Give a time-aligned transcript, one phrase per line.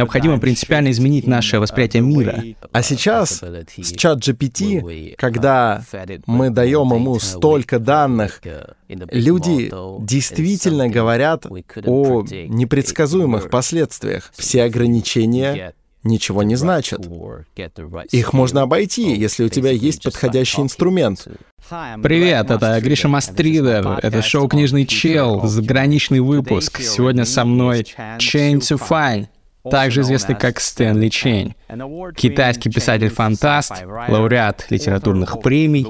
[0.00, 2.42] необходимо принципиально изменить наше восприятие мира.
[2.72, 5.82] А сейчас с чат GPT, когда
[6.26, 8.40] мы даем ему столько данных,
[8.88, 9.70] люди
[10.04, 14.30] действительно говорят о непредсказуемых последствиях.
[14.34, 17.06] Все ограничения ничего не значат.
[18.10, 21.28] Их можно обойти, если у тебя есть подходящий инструмент.
[22.02, 26.80] Привет, это Гриша Мастридер, это шоу «Книжный чел», заграничный выпуск.
[26.80, 27.82] Сегодня со мной
[28.18, 29.28] Chain to Fine,
[29.68, 31.54] также известный как Стэнли Чейн.
[32.16, 33.72] Китайский писатель-фантаст,
[34.08, 35.86] лауреат литературных премий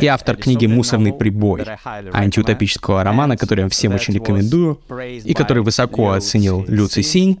[0.00, 1.64] и автор книги «Мусорный прибой»,
[2.12, 4.80] антиутопического романа, который я всем очень рекомендую,
[5.24, 7.40] и который высоко оценил Люци Синь.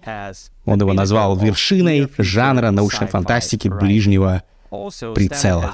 [0.64, 5.72] Он его назвал вершиной жанра научной фантастики ближнего прицела.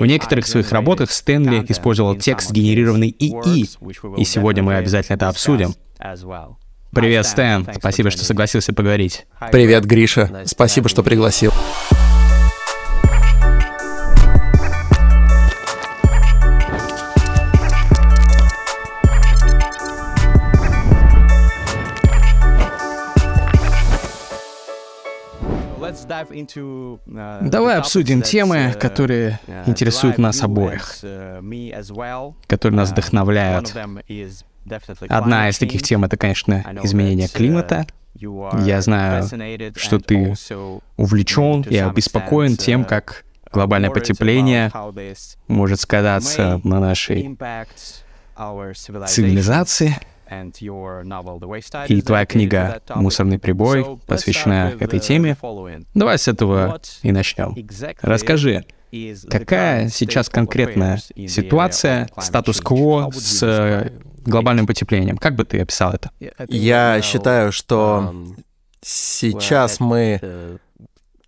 [0.00, 3.68] В некоторых своих работах Стэнли использовал текст, генерированный ИИ,
[4.20, 5.74] и сегодня мы обязательно это обсудим.
[6.94, 7.66] Привет, Стэн.
[7.74, 9.26] Спасибо, что согласился поговорить.
[9.50, 10.42] Привет, Гриша.
[10.46, 11.52] Спасибо, что пригласил.
[25.92, 33.74] Uh, Давай обсудим темы, uh, которые интересуют нас обоих, uh, которые нас вдохновляют.
[35.08, 37.86] Одна из таких тем— это, конечно, изменение климата.
[38.14, 39.24] Я знаю,
[39.76, 40.34] что ты
[40.96, 44.70] увлечен и обеспокоен тем, как глобальное потепление
[45.48, 47.36] может сказаться на нашей
[49.06, 49.96] цивилизации.
[51.88, 55.36] И твоя книга «Мусорный прибой» посвящена этой теме.
[55.94, 57.54] Давай с этого и начнем.
[58.00, 58.64] Расскажи,
[59.28, 63.90] какая сейчас конкретная ситуация, статус-кво с
[64.24, 65.18] глобальным потеплением?
[65.18, 66.10] Как бы ты описал это?
[66.48, 68.14] Я считаю, что
[68.80, 70.58] сейчас мы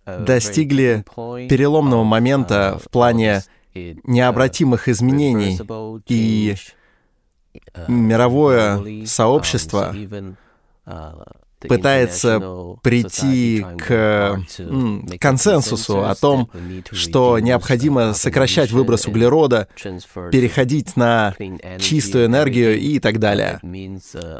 [0.05, 1.03] достигли
[1.49, 5.59] переломного момента в плане необратимых изменений,
[6.07, 6.55] и
[7.87, 9.93] мировое сообщество
[11.67, 12.41] пытается
[12.81, 14.39] прийти к
[15.19, 16.49] консенсусу о том,
[16.91, 19.67] что необходимо сокращать выброс углерода,
[20.31, 21.35] переходить на
[21.79, 23.59] чистую энергию и так далее.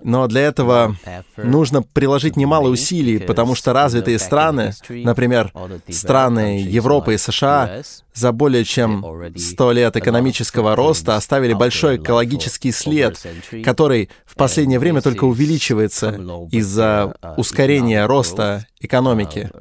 [0.03, 0.95] Но для этого
[1.37, 5.51] нужно приложить немало усилий, потому что развитые страны, например,
[5.89, 7.81] страны Европы и США,
[8.13, 9.05] за более чем
[9.35, 13.21] 100 лет экономического роста оставили большой экологический след,
[13.63, 16.17] который в последнее время только увеличивается
[16.51, 19.51] из-за ускорения роста экономики.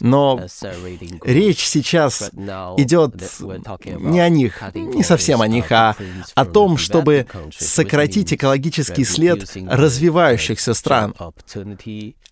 [0.00, 0.40] Но
[1.24, 2.30] речь сейчас
[2.76, 3.14] идет
[3.86, 5.96] не о них, не совсем о них, а
[6.34, 11.14] о том, чтобы сократить экологический след развивающихся стран.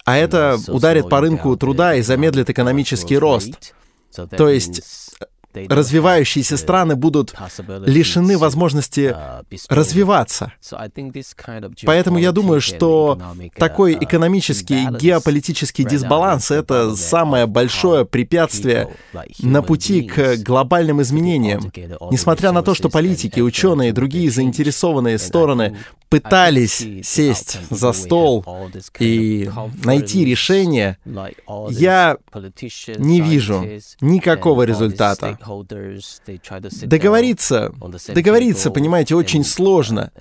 [0.05, 3.75] А это ударит по рынку труда и замедлит экономический рост.
[4.37, 4.83] То есть
[5.69, 7.35] развивающиеся страны будут
[7.85, 10.53] лишены возможности uh, развиваться.
[11.85, 13.21] Поэтому я думаю, что
[13.57, 18.89] такой uh, экономический и геополитический дисбаланс— это самое большое препятствие
[19.41, 21.73] на пути к глобальным изменениям.
[22.11, 25.77] Несмотря на то, что политики, ученые и другие заинтересованные стороны
[26.09, 28.45] пытались сесть за стол
[28.99, 29.51] и
[29.85, 30.99] найти решение,
[31.71, 32.17] я
[32.97, 33.65] не вижу
[34.01, 35.39] никакого результата.
[36.83, 37.73] Договориться,
[38.09, 40.13] договориться, понимаете, очень сложно.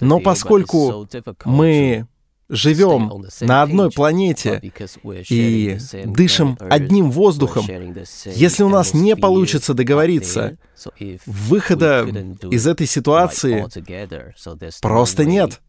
[0.00, 1.06] Но поскольку
[1.44, 2.06] мы
[2.48, 4.60] живем на одной планете
[5.28, 7.66] и дышим одним воздухом,
[8.34, 10.58] если у нас не получится договориться,
[11.26, 12.06] выхода
[12.50, 13.66] из этой ситуации
[14.80, 15.60] просто нет.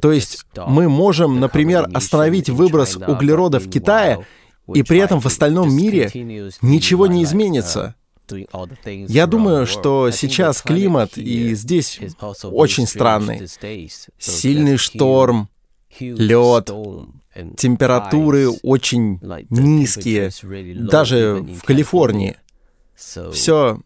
[0.00, 4.26] То есть мы можем, например, остановить выброс углерода в Китае,
[4.72, 6.10] и при этом в остальном мире
[6.62, 7.94] ничего не изменится.
[9.08, 12.00] Я думаю, что сейчас климат и здесь
[12.42, 13.46] очень странный.
[14.18, 15.48] Сильный шторм,
[15.98, 16.70] лед,
[17.56, 19.20] температуры очень
[19.50, 20.30] низкие,
[20.88, 22.36] даже в Калифорнии.
[22.94, 23.80] Все,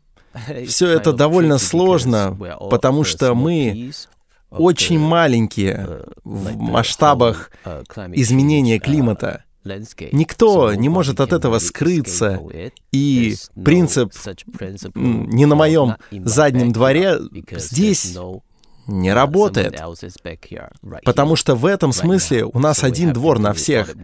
[0.67, 2.37] все это довольно сложно,
[2.71, 3.93] потому что мы
[4.51, 7.51] очень маленькие в масштабах
[8.13, 9.45] изменения климата.
[10.13, 12.41] Никто не может от этого скрыться,
[12.93, 14.13] и принцип
[14.95, 17.19] не на моем заднем дворе
[17.53, 18.17] здесь
[18.87, 19.79] не работает.
[21.05, 23.95] Потому что в этом смысле у нас один двор на всех.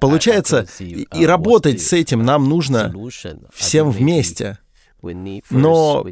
[0.00, 2.94] Получается, и работать с этим нам нужно
[3.52, 4.58] всем вместе.
[5.50, 6.04] Но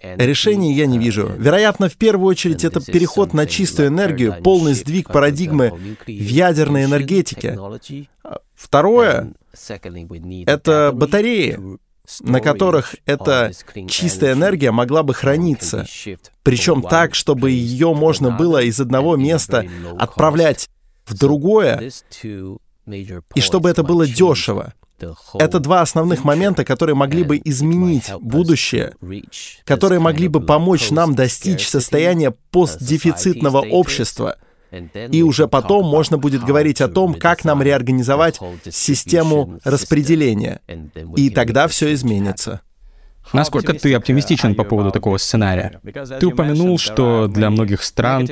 [0.00, 1.30] решений я не вижу.
[1.36, 5.72] Вероятно, в первую очередь это переход на чистую энергию, полный сдвиг парадигмы
[6.06, 7.58] в ядерной энергетике.
[8.54, 9.32] Второе—
[10.46, 11.58] это батареи,
[12.20, 13.52] на которых эта
[13.88, 15.86] чистая энергия могла бы храниться.
[16.42, 19.64] Причем так, чтобы ее можно было из одного места
[19.98, 20.68] отправлять
[21.04, 21.90] в другое,
[22.20, 24.74] и чтобы это было дешево.
[25.38, 28.94] Это два основных момента, которые могли бы изменить будущее,
[29.64, 34.36] которые могли бы помочь нам достичь состояния постдефицитного общества.
[35.10, 38.40] И уже потом можно будет говорить о том, как нам реорганизовать
[38.70, 40.60] систему распределения.
[41.16, 42.62] И тогда все изменится.
[43.32, 45.80] Насколько ты оптимистичен по поводу такого сценария?
[46.20, 48.28] Ты упомянул, что для многих стран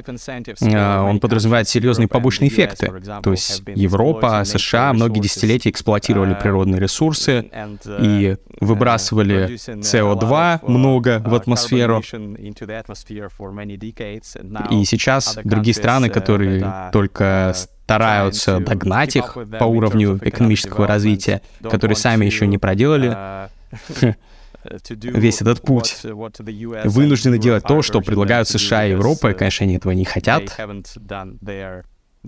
[0.62, 2.92] а, он подразумевает серьезные побочные эффекты.
[3.22, 7.50] То есть Европа, США многие десятилетия эксплуатировали природные ресурсы
[8.00, 12.02] и выбрасывали СО2 много в атмосферу.
[14.70, 22.24] И сейчас другие страны, которые только стараются догнать их по уровню экономического развития, которые сами
[22.24, 23.16] еще не проделали,
[24.64, 26.00] весь этот путь,
[26.84, 30.42] вынуждены делать то, что предлагают США и Европа, и, конечно, они этого не хотят.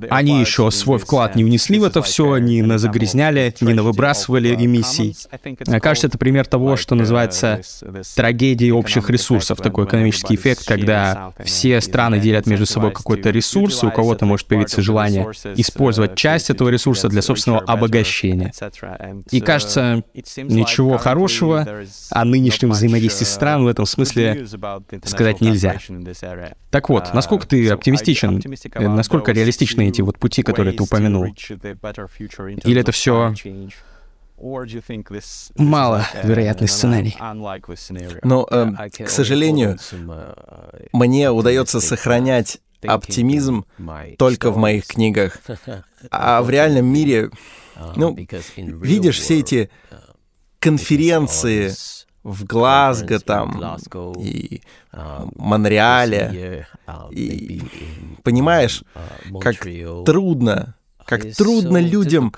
[0.08, 5.14] Они еще свой вклад не внесли в это все, не загрязняли, не на выбрасывали эмиссий.
[5.80, 7.60] Кажется, это пример того, что называется
[8.16, 13.86] трагедией общих ресурсов, такой экономический эффект, когда все страны делят между собой какой-то ресурс, и
[13.86, 18.52] у кого-то может появиться желание использовать часть этого ресурса для собственного обогащения.
[19.30, 24.46] И кажется, ничего хорошего о нынешнем взаимодействии стран в этом смысле
[25.04, 25.76] сказать нельзя.
[26.70, 28.42] Так вот, насколько ты оптимистичен,
[28.74, 31.26] насколько реалистичны конкретные эти вот пути, которые ты упомянул?
[32.64, 33.34] Или это все
[35.56, 37.16] мало вероятный сценарий?
[38.22, 39.78] Но, э, к сожалению,
[40.92, 43.64] мне удается сохранять оптимизм
[44.18, 45.38] только в моих книгах.
[46.10, 47.30] А в реальном мире,
[47.94, 48.16] ну,
[48.56, 49.70] видишь все эти
[50.58, 51.72] конференции
[52.22, 53.78] в Глазго там
[54.18, 54.62] и
[55.36, 56.66] Монреале,
[57.10, 57.62] и
[58.22, 58.84] понимаешь,
[59.40, 59.66] как
[60.04, 60.74] трудно,
[61.04, 62.32] как трудно людям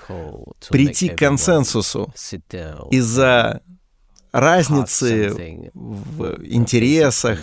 [0.69, 2.13] прийти к консенсусу
[2.89, 3.61] из-за
[4.35, 7.39] разницы в интересах,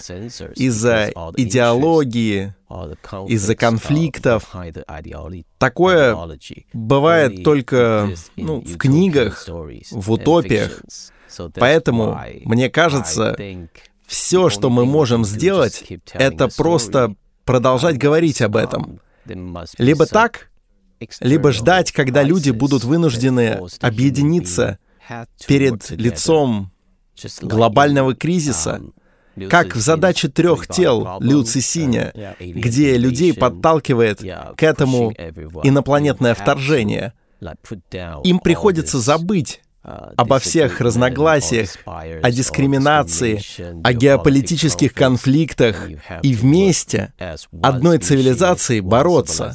[0.56, 2.55] из-за идеологии,
[3.29, 4.55] из-за конфликтов.
[5.59, 6.17] Такое
[6.73, 10.83] бывает только ну, в книгах, в утопиях.
[11.55, 13.37] Поэтому, мне кажется,
[14.06, 17.14] все, что мы можем сделать, это просто
[17.44, 19.00] продолжать говорить об этом.
[19.79, 20.50] Либо так,
[21.20, 24.79] либо ждать, когда люди будут вынуждены объединиться
[25.46, 26.70] перед лицом
[27.40, 28.81] глобального кризиса,
[29.49, 35.12] как в задаче трех тел Люци Синя, где людей подталкивает к этому
[35.62, 37.14] инопланетное вторжение.
[38.25, 43.43] Им приходится забыть обо всех разногласиях, о дискриминации,
[43.82, 45.88] о геополитических конфликтах
[46.23, 47.12] и вместе
[47.62, 49.55] одной цивилизации бороться.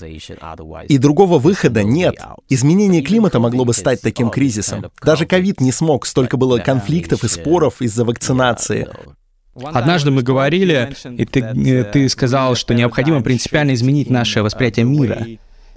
[0.87, 2.15] И другого выхода нет.
[2.49, 4.91] Изменение климата могло бы стать таким кризисом.
[5.01, 8.87] Даже ковид не смог, столько было конфликтов и споров из-за вакцинации.
[9.63, 15.25] Однажды мы говорили, и ты, э, ты сказал, что необходимо принципиально изменить наше восприятие мира.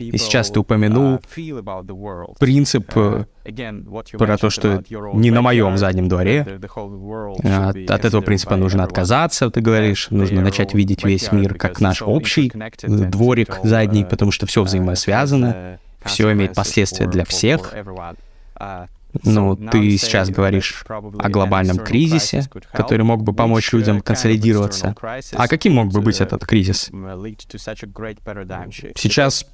[0.01, 1.21] И сейчас ты упомянул
[2.39, 3.25] принцип э,
[4.13, 4.83] про то, что
[5.15, 6.61] не на моем заднем дворе.
[7.45, 10.09] От, от этого принципа нужно отказаться, ты говоришь.
[10.11, 12.51] Нужно начать видеть весь мир как наш общий
[12.83, 17.75] дворик задний, потому что все взаимосвязано, все имеет последствия для всех.
[19.25, 24.95] Ну, ты сейчас говоришь о глобальном кризисе, который мог бы помочь людям консолидироваться.
[25.33, 26.91] А каким мог бы быть этот кризис?
[28.97, 29.47] Сейчас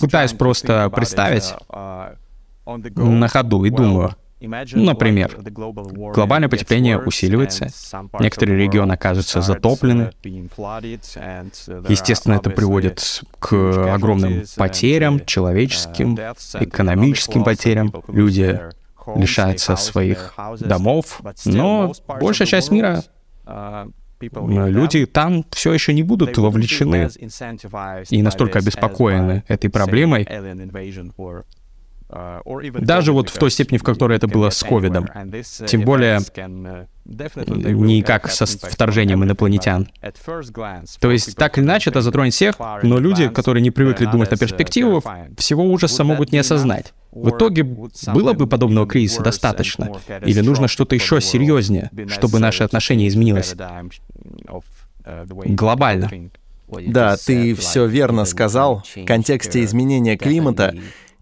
[0.00, 1.54] Пытаюсь просто представить
[2.66, 5.36] на ходу и думаю, например,
[6.14, 7.68] глобальное потепление усиливается,
[8.20, 10.12] некоторые регионы оказываются затоплены.
[11.88, 16.16] Естественно, это приводит к огромным потерям, человеческим,
[16.60, 17.92] экономическим потерям.
[18.08, 18.60] Люди
[19.16, 23.02] лишаются своих домов, но большая часть мира
[24.20, 27.08] люди там все еще не будут вовлечены
[28.10, 30.26] и настолько обеспокоены этой проблемой,
[32.08, 35.08] даже вот в той степени, в которой это было с ковидом.
[35.66, 36.20] Тем более,
[37.04, 39.88] не как со вторжением инопланетян.
[41.00, 44.36] То есть, так или иначе, это затронет всех, но люди, которые не привыкли думать на
[44.36, 45.02] перспективу,
[45.36, 46.94] всего ужаса могут не осознать.
[47.10, 49.92] В итоге, было бы подобного кризиса достаточно?
[50.24, 53.54] Или нужно что-то еще серьезнее, чтобы наше отношение изменилось
[55.46, 56.10] глобально?
[56.86, 58.82] Да, ты все верно сказал.
[58.94, 60.74] В контексте изменения климата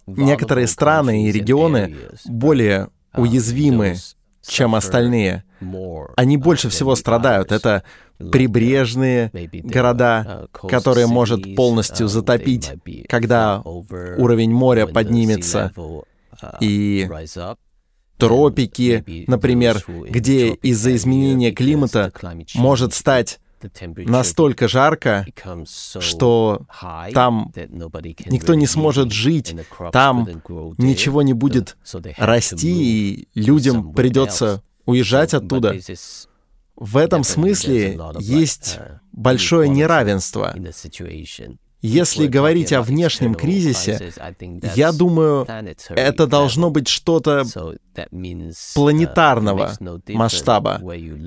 [0.06, 1.94] некоторые страны и регионы
[2.26, 3.96] более уязвимы,
[4.46, 5.44] чем остальные.
[6.16, 7.52] Они больше всего страдают.
[7.52, 7.82] Это
[8.18, 9.30] прибрежные
[9.64, 12.72] города, которые может полностью затопить,
[13.08, 15.72] когда уровень моря поднимется,
[16.60, 17.08] и
[18.18, 22.12] тропики, например, где из-за изменения климата
[22.54, 23.40] может стать
[23.96, 25.26] настолько жарко,
[26.00, 26.66] что
[27.12, 27.52] там
[28.26, 29.54] никто не сможет жить,
[29.92, 30.28] там
[30.78, 31.76] ничего не будет
[32.16, 35.76] расти, и людям придется уезжать оттуда.
[36.76, 38.78] В этом смысле есть
[39.12, 40.54] большое неравенство.
[41.82, 44.12] Если говорить о внешнем кризисе,
[44.74, 45.46] я думаю,
[45.90, 47.44] это должно быть что-то
[48.74, 49.72] планетарного
[50.08, 50.80] масштаба,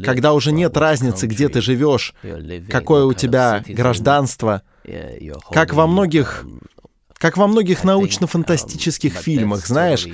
[0.03, 2.13] когда уже нет разницы, где ты живешь,
[2.69, 4.63] какое у тебя гражданство,
[5.51, 6.45] как во многих,
[7.13, 10.07] как во многих научно-фантастических фильмах, знаешь,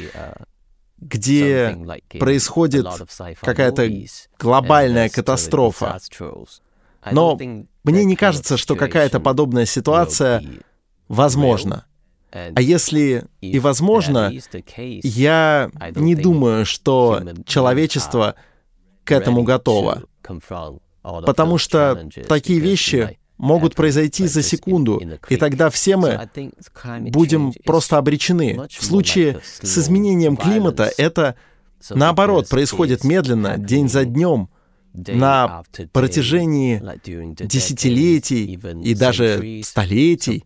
[0.98, 1.78] где
[2.20, 2.88] происходит
[3.42, 3.90] какая-то
[4.38, 6.00] глобальная катастрофа.
[7.12, 7.40] Но
[7.86, 10.44] мне не кажется, что какая-то подобная ситуация
[11.08, 11.86] возможна.
[12.32, 14.32] А если и возможно,
[15.04, 18.36] я не думаю, что человечество
[19.04, 20.04] к этому готово.
[21.02, 26.30] Потому что такие вещи могут произойти за секунду, и тогда все мы
[27.12, 28.68] будем просто обречены.
[28.70, 31.36] В случае с изменением климата это,
[31.90, 34.50] наоборот, происходит медленно, день за днем,
[34.96, 36.82] на протяжении
[37.46, 40.44] десятилетий и даже столетий.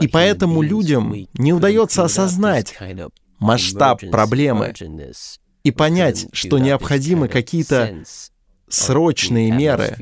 [0.00, 2.74] И поэтому людям не удается осознать
[3.38, 4.74] масштаб проблемы
[5.62, 8.04] и понять, что необходимы какие-то
[8.68, 9.96] срочные меры.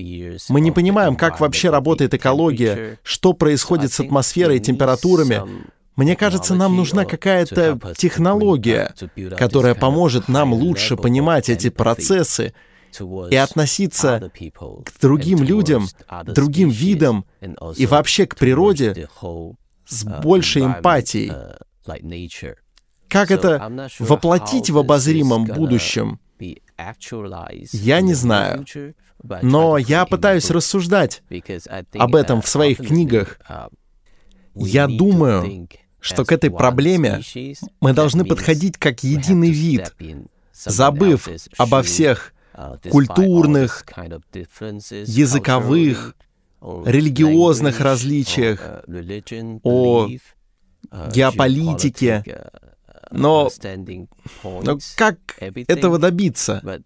[0.49, 5.43] Мы не понимаем, как вообще работает экология, что происходит с атмосферой и температурами.
[5.95, 8.95] Мне кажется, нам нужна какая-то технология,
[9.37, 12.55] которая поможет нам лучше понимать эти процессы
[13.31, 14.31] и относиться
[14.85, 15.87] к другим людям,
[16.27, 17.25] другим видам
[17.77, 19.09] и вообще к природе
[19.87, 21.33] с большей эмпатией.
[23.09, 26.21] Как это воплотить в обозримом будущем?
[27.73, 28.65] Я не знаю.
[29.43, 31.23] Но я пытаюсь рассуждать
[31.95, 33.39] об этом в своих книгах.
[34.55, 35.69] Я думаю,
[36.01, 37.21] что к этой проблеме
[37.81, 39.95] мы должны подходить как единый вид,
[40.53, 42.32] забыв обо всех
[42.91, 43.85] культурных,
[45.07, 46.17] языковых,
[46.61, 48.85] религиозных различиях,
[49.63, 50.09] о
[51.13, 52.25] геополитике,
[53.11, 53.51] но,
[54.43, 55.19] но как
[55.69, 56.83] этого добиться?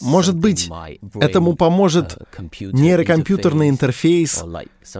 [0.00, 0.70] Может быть,
[1.14, 2.16] этому поможет
[2.60, 4.44] нейрокомпьютерный интерфейс,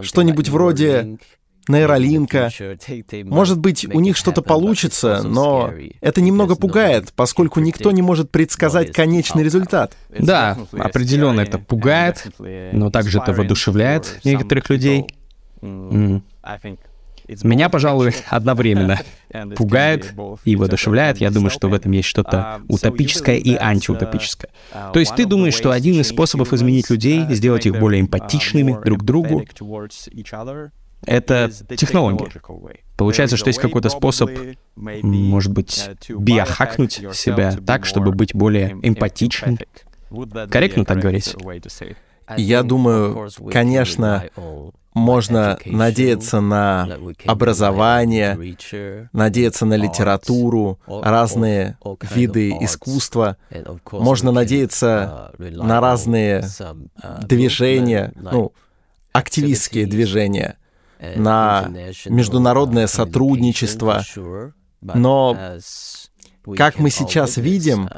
[0.01, 1.17] что-нибудь вроде
[1.67, 2.51] нейролинка.
[3.25, 8.91] Может быть, у них что-то получится, но это немного пугает, поскольку никто не может предсказать
[8.91, 9.95] конечный результат.
[10.17, 15.07] Да, определенно это пугает, но также это воодушевляет некоторых людей.
[17.43, 18.99] Меня, пожалуй, одновременно
[19.55, 21.19] пугает и воодушевляет.
[21.19, 24.51] Я думаю, что в этом есть что-то утопическое и антиутопическое.
[24.93, 28.99] То есть ты думаешь, что один из способов изменить людей, сделать их более эмпатичными друг
[28.99, 29.45] к другу,
[31.05, 32.31] это технология.
[32.97, 34.29] Получается, что есть какой-то способ,
[34.75, 39.57] может быть, биохакнуть себя так, чтобы быть более эмпатичным.
[40.49, 41.35] Корректно так говорить?
[42.37, 44.23] Я думаю, конечно,
[44.93, 46.87] можно надеяться на
[47.25, 48.37] образование,
[49.11, 53.37] надеяться на литературу, разные виды искусства.
[53.91, 56.45] Можно надеяться на разные
[57.23, 58.53] движения, ну,
[59.11, 60.57] активистские движения,
[61.15, 61.69] на
[62.05, 64.03] международное сотрудничество.
[64.81, 65.37] Но,
[66.55, 67.89] как мы сейчас видим,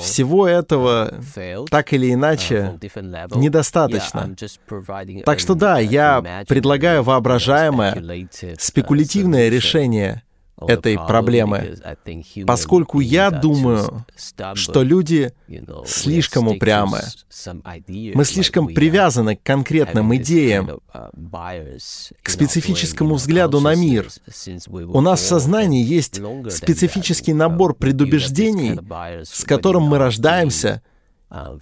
[0.00, 1.20] всего этого
[1.70, 2.78] так или иначе
[3.34, 4.34] недостаточно.
[5.24, 10.22] Так что да, я предлагаю воображаемое, спекулятивное решение
[10.66, 11.76] этой проблемы,
[12.46, 14.04] поскольку я думаю,
[14.54, 15.32] что люди
[15.86, 17.00] слишком упрямы.
[18.14, 20.80] Мы слишком привязаны к конкретным идеям,
[22.22, 24.08] к специфическому взгляду на мир.
[24.68, 28.78] У нас в сознании есть специфический набор предубеждений,
[29.24, 30.82] с которым мы рождаемся,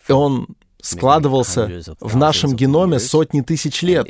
[0.08, 0.48] и он
[0.88, 4.09] складывался в нашем геноме сотни тысяч лет.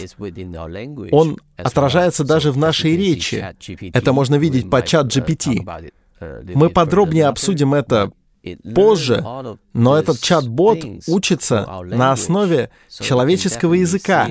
[1.11, 3.45] Он отражается даже в нашей речи.
[3.93, 5.93] Это можно видеть по чат GPT.
[6.55, 8.13] Мы подробнее обсудим это
[8.75, 9.25] позже,
[9.73, 14.29] но этот чат-бот учится на основе человеческого языка,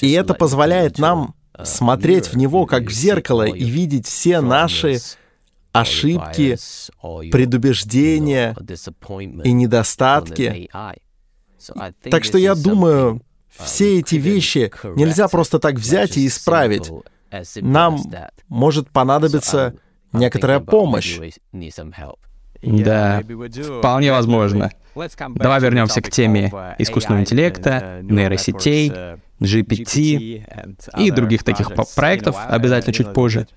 [0.00, 5.00] и это позволяет нам смотреть в него как в зеркало и видеть все наши
[5.72, 6.56] ошибки,
[7.30, 8.56] предубеждения
[9.44, 10.70] и недостатки.
[12.10, 16.90] Так что я думаю, все эти вещи нельзя просто так взять и исправить.
[17.56, 17.98] Нам
[18.48, 19.74] может понадобиться
[20.12, 21.18] некоторая помощь.
[22.62, 23.22] Да,
[23.78, 24.70] вполне возможно.
[24.94, 28.92] Давай вернемся к теме искусственного интеллекта, нейросетей,
[29.40, 30.44] GPT
[30.98, 33.48] и других таких проектов обязательно чуть позже.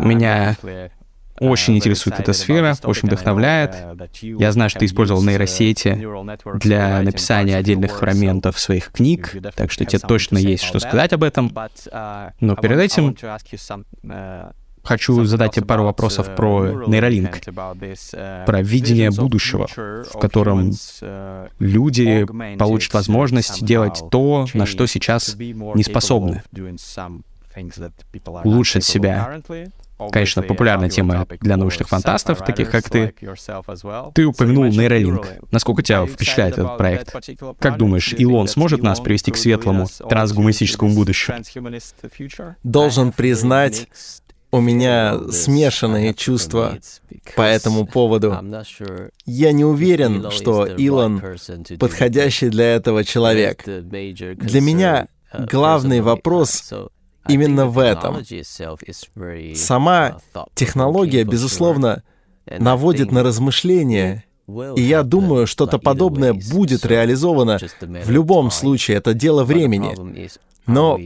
[0.00, 0.56] Меня
[1.40, 3.74] очень интересует эта сфера, очень вдохновляет.
[4.22, 5.98] Я знаю, что ты использовал нейросети
[6.60, 11.52] для написания отдельных фрагментов своих книг, так что тебе точно есть что сказать об этом.
[12.40, 13.16] Но перед этим
[14.82, 17.40] хочу задать тебе пару вопросов про нейролинк,
[18.46, 20.72] про видение будущего, в котором
[21.58, 22.26] люди
[22.58, 26.42] получат возможность делать то, на что сейчас не способны
[28.44, 29.40] улучшить себя.
[30.12, 33.14] Конечно, популярная тема для научных фантастов, таких как ты.
[34.14, 35.26] Ты упомянул нейролинк.
[35.50, 37.14] Насколько тебя впечатляет этот проект?
[37.58, 41.38] Как думаешь, Илон сможет нас привести к светлому трансгуманистическому будущему?
[42.62, 43.88] Должен признать,
[44.52, 46.78] у меня смешанные чувства
[47.36, 48.36] по этому поводу.
[49.26, 51.22] Я не уверен, что Илон
[51.78, 53.64] подходящий для этого человек.
[53.64, 56.72] Для меня главный вопрос
[57.28, 58.18] именно в этом.
[59.54, 60.18] Сама
[60.54, 62.02] технология, безусловно,
[62.46, 64.24] наводит на размышления,
[64.76, 70.28] и я думаю, что-то подобное будет реализовано в любом случае, это дело времени.
[70.66, 70.98] Но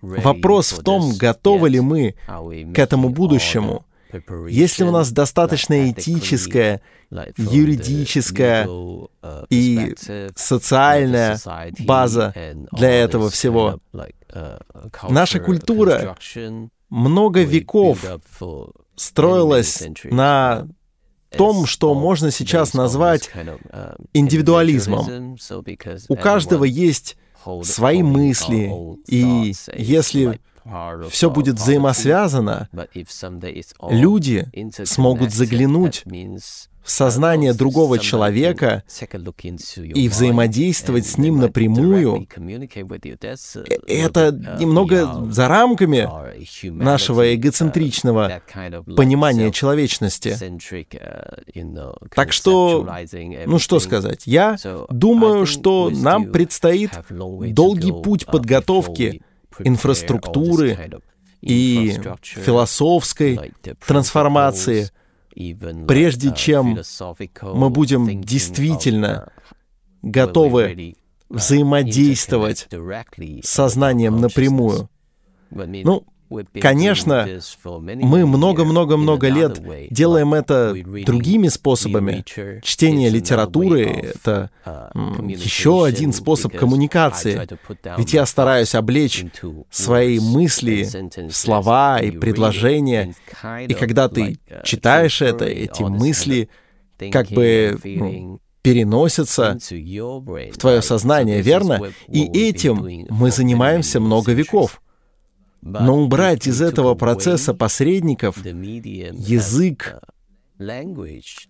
[0.00, 2.14] вопрос в том, готовы ли мы
[2.74, 3.84] к этому будущему.
[4.48, 6.80] Если у нас достаточно этическая,
[7.36, 8.68] юридическая
[9.50, 9.94] и
[10.36, 11.38] социальная
[11.80, 12.34] база
[12.72, 13.80] для этого всего,
[15.08, 16.16] Наша культура
[16.88, 18.04] много веков
[18.96, 20.68] строилась на
[21.30, 23.30] том, что можно сейчас назвать
[24.12, 25.36] индивидуализмом.
[26.08, 27.16] У каждого есть
[27.62, 28.72] свои мысли,
[29.06, 30.40] и если
[31.10, 32.68] все будет взаимосвязано,
[33.90, 34.46] люди
[34.84, 36.04] смогут заглянуть
[36.82, 38.82] в сознание другого человека
[39.94, 46.08] и взаимодействовать с ним напрямую, э, это немного за рамками
[46.70, 48.42] нашего эгоцентричного
[48.96, 50.36] понимания человечности.
[52.14, 52.88] Так что,
[53.46, 54.56] ну что сказать, я
[54.90, 59.22] думаю, что нам предстоит долгий путь подготовки
[59.60, 60.90] инфраструктуры
[61.40, 63.52] и философской
[63.86, 64.90] трансформации—
[65.86, 66.78] прежде uh, чем
[67.42, 69.32] мы будем действительно
[70.02, 70.94] готовы
[71.28, 74.90] взаимодействовать с сознанием напрямую.
[75.50, 76.04] Ну,
[76.60, 77.28] Конечно,
[77.84, 82.24] мы много-много-много лет делаем это другими способами.
[82.62, 83.82] Чтение литературы—
[84.14, 84.50] это
[84.94, 87.40] еще один способ коммуникации.
[87.96, 89.24] Ведь я стараюсь облечь
[89.70, 90.88] свои мысли
[91.30, 93.14] слова и предложения.
[93.66, 96.48] И когда ты читаешь это, эти мысли
[97.10, 97.78] как бы
[98.62, 101.80] переносятся в твое сознание, верно?
[102.08, 104.80] И этим мы занимаемся много веков.
[105.62, 110.00] Но убрать из этого процесса посредников язык,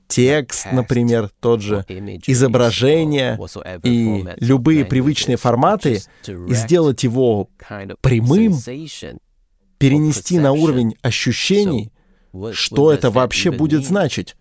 [0.07, 1.85] текст, например, тот же,
[2.27, 3.39] изображение
[3.83, 7.49] и любые привычные форматы, и сделать его
[8.03, 8.55] прямым,
[9.79, 11.91] перенести на уровень ощущений,
[12.53, 14.37] что это вообще будет значить?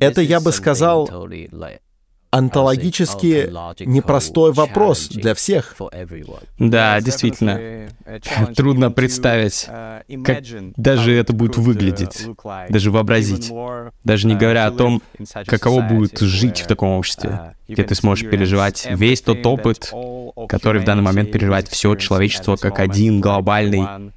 [0.00, 1.08] Это, я бы сказал,
[2.30, 3.50] антологически
[3.84, 5.76] непростой вопрос для всех.
[6.58, 7.88] Да, действительно.
[8.54, 9.66] Трудно представить,
[10.24, 10.44] как
[10.76, 12.26] даже это будет выглядеть,
[12.68, 13.52] даже вообразить.
[14.04, 15.02] Даже не говоря о том,
[15.46, 19.92] каково будет жить в таком обществе, где ты сможешь переживать весь тот опыт,
[20.48, 24.12] который в данный момент переживает все человечество как один глобальный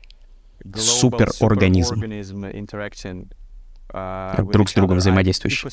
[0.75, 2.03] суперорганизм
[3.91, 5.71] друг с другом взаимодействующих.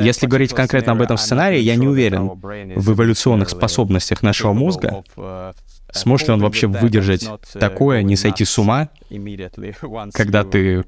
[0.00, 5.04] Если говорить конкретно об этом сценарии, я не уверен в эволюционных способностях нашего мозга
[5.96, 8.88] Сможет ли он вообще выдержать такое, не сойти с ума,
[10.12, 10.84] когда ты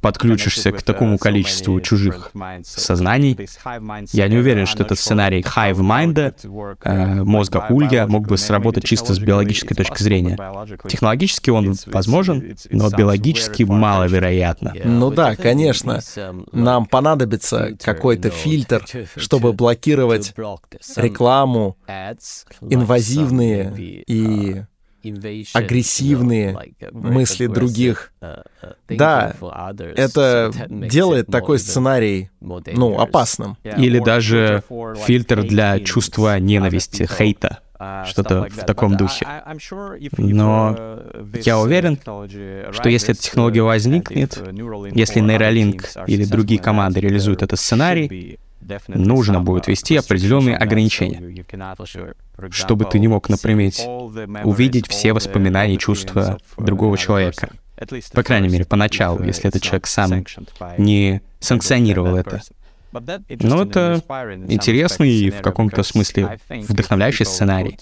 [0.00, 2.32] подключишься к такому количеству чужих
[2.64, 3.38] сознаний?
[4.12, 9.14] Я не уверен, что этот сценарий hive mind, э, мозга улья, мог бы сработать чисто
[9.14, 10.38] с биологической точки зрения.
[10.88, 14.74] Технологически он возможен, но биологически маловероятно.
[14.84, 16.00] Ну да, конечно.
[16.52, 18.84] Нам понадобится какой-то фильтр,
[19.16, 20.34] чтобы блокировать
[20.96, 21.76] рекламу,
[22.60, 24.62] инвазивные и
[25.54, 26.58] агрессивные
[26.92, 28.12] мысли других.
[28.88, 29.34] Да,
[29.78, 33.56] это делает такой сценарий, ну, опасным.
[33.64, 34.62] Или даже
[35.04, 37.60] фильтр для чувства ненависти, хейта
[38.04, 39.26] что-то в таком духе.
[40.18, 41.00] Но
[41.44, 44.36] я уверен, что если эта технология возникнет,
[44.92, 48.38] если Neuralink или другие команды реализуют этот сценарий,
[48.88, 51.44] нужно будет ввести определенные ограничения,
[52.50, 53.72] чтобы ты не мог, например,
[54.44, 57.50] увидеть все воспоминания и чувства другого человека.
[58.12, 60.24] По крайней мере, поначалу, если этот человек сам
[60.76, 62.42] не санкционировал это.
[62.92, 64.02] Но это
[64.48, 67.78] интересный и в каком-то смысле вдохновляющий сценарий,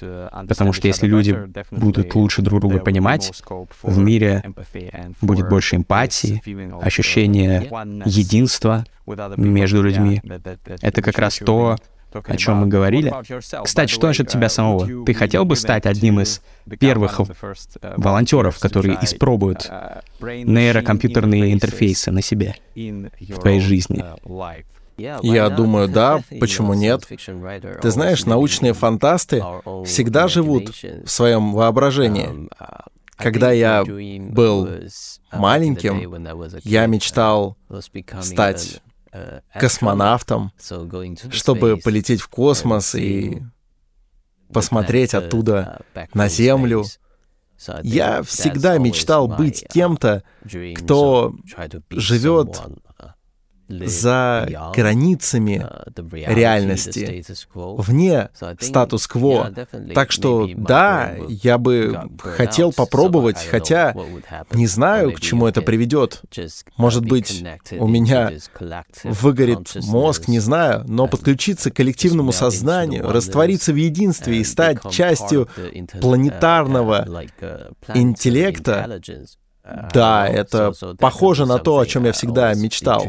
[0.49, 1.37] потому что если люди
[1.71, 3.33] будут лучше друг друга понимать,
[3.83, 4.45] в мире
[5.21, 6.43] будет больше эмпатии,
[6.83, 7.71] ощущения
[8.05, 8.85] единства
[9.37, 10.21] между людьми.
[10.83, 11.77] Это как раз то,
[12.13, 13.13] о чем мы говорили.
[13.65, 15.05] Кстати, что насчет тебя самого?
[15.05, 16.43] Ты хотел бы стать одним из
[16.79, 17.21] первых
[17.97, 19.71] волонтеров, которые испробуют
[20.21, 24.05] нейрокомпьютерные интерфейсы на себе в твоей жизни?
[24.99, 27.07] Я думаю, да, почему нет?
[27.07, 29.43] Ты знаешь, научные фантасты
[29.85, 32.49] всегда живут в своем воображении.
[33.17, 34.69] Когда я был
[35.33, 36.27] маленьким,
[36.65, 37.57] я мечтал
[38.23, 38.83] стать
[39.53, 40.53] космонавтом,
[41.31, 43.43] чтобы полететь в космос и
[44.53, 45.81] посмотреть оттуда
[46.15, 46.85] на Землю.
[47.83, 50.23] Я всегда мечтал быть кем-то,
[50.77, 51.35] кто
[51.91, 52.61] живет
[53.69, 55.67] за границами
[56.11, 59.53] реальности, вне статус-кво.
[59.95, 63.95] Так что да, я бы хотел попробовать, хотя
[64.53, 66.23] не знаю, к чему это приведет.
[66.77, 68.33] Может быть, у меня
[69.05, 75.49] выгорит мозг, не знаю, но подключиться к коллективному сознанию, раствориться в единстве и стать частью
[76.01, 77.27] планетарного
[77.95, 79.01] интеллекта,
[79.93, 83.07] да, это похоже на то, о чем я всегда мечтал.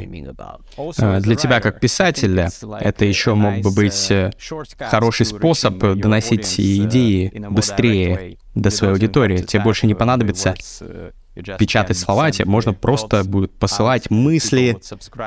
[0.97, 4.31] А, для тебя как писателя это еще мог бы быть э,
[4.79, 9.37] хороший способ доносить идеи быстрее до своей аудитории.
[9.37, 10.55] Тебе больше не понадобится
[11.57, 14.77] печатать слова, тебе можно просто будет посылать мысли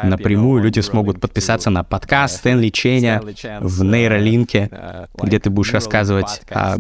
[0.03, 0.63] напрямую.
[0.63, 3.23] Люди смогут подписаться на подкаст Стэнли Ченя
[3.61, 6.77] в нейролинке, где ты будешь рассказывать о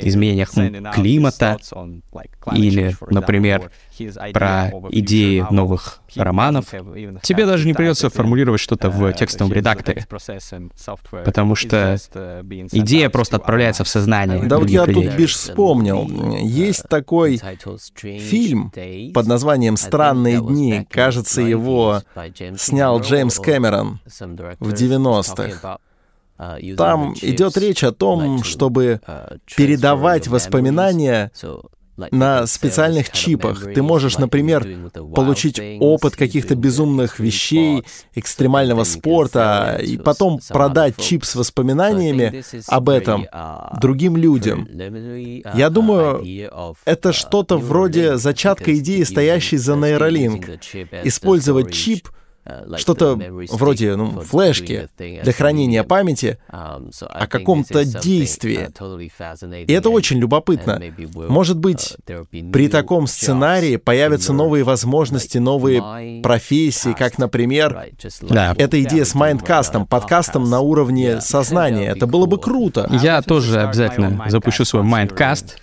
[0.00, 0.50] изменениях
[0.94, 1.58] климата
[2.52, 3.70] или, например,
[4.32, 6.66] про идеи новых романов,
[7.22, 10.06] тебе даже не придется формулировать что-то в текстовом редакторе,
[11.24, 11.96] потому что
[12.72, 14.42] идея просто отправляется в сознание.
[14.44, 15.08] Да вот я людей.
[15.08, 16.08] тут бишь вспомнил.
[16.38, 17.40] Есть такой
[18.00, 18.72] фильм
[19.12, 20.86] под названием «Странные дни».
[20.90, 22.02] Кажется, его
[22.56, 24.00] снял Джеймс Кэмерон
[24.60, 25.78] в 90-х.
[26.76, 29.00] Там идет речь о том, чтобы
[29.56, 31.30] передавать воспоминания
[32.10, 33.74] на специальных чипах.
[33.74, 34.66] Ты можешь, например,
[35.14, 43.26] получить опыт каких-то безумных вещей, экстремального спорта, и потом продать чип с воспоминаниями об этом
[43.80, 44.66] другим людям.
[45.54, 46.24] Я думаю,
[46.86, 50.46] это что-то вроде зачатка идеи, стоящей за нейролинк.
[51.04, 52.08] Использовать чип—
[52.76, 53.18] что-то
[53.50, 58.68] вроде ну, флешки для хранения памяти эм, о каком-то действии.
[59.66, 60.80] И это очень любопытно.
[61.28, 67.90] Может быть, э, при таком сценарии появятся новые возможности, новые профессии, как, например,
[68.22, 68.54] да.
[68.56, 71.88] эта идея с майндкастом, подкастом на уровне сознания.
[71.88, 72.88] Это было бы круто.
[73.02, 75.58] Я тоже обязательно запущу свой майндкаст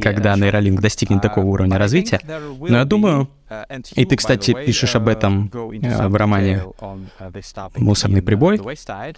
[0.00, 2.20] когда нейролинк достигнет такого уровня развития.
[2.60, 3.28] Но я думаю,
[3.94, 6.62] и ты, кстати, пишешь об этом э, в романе
[7.76, 8.60] «Мусорный прибой»,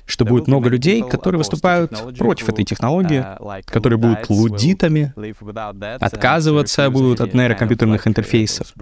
[0.06, 3.24] что будет много людей, которые выступают против этой технологии,
[3.66, 5.12] которые будут лудитами,
[6.00, 8.72] отказываться будут от нейрокомпьютерных интерфейсов.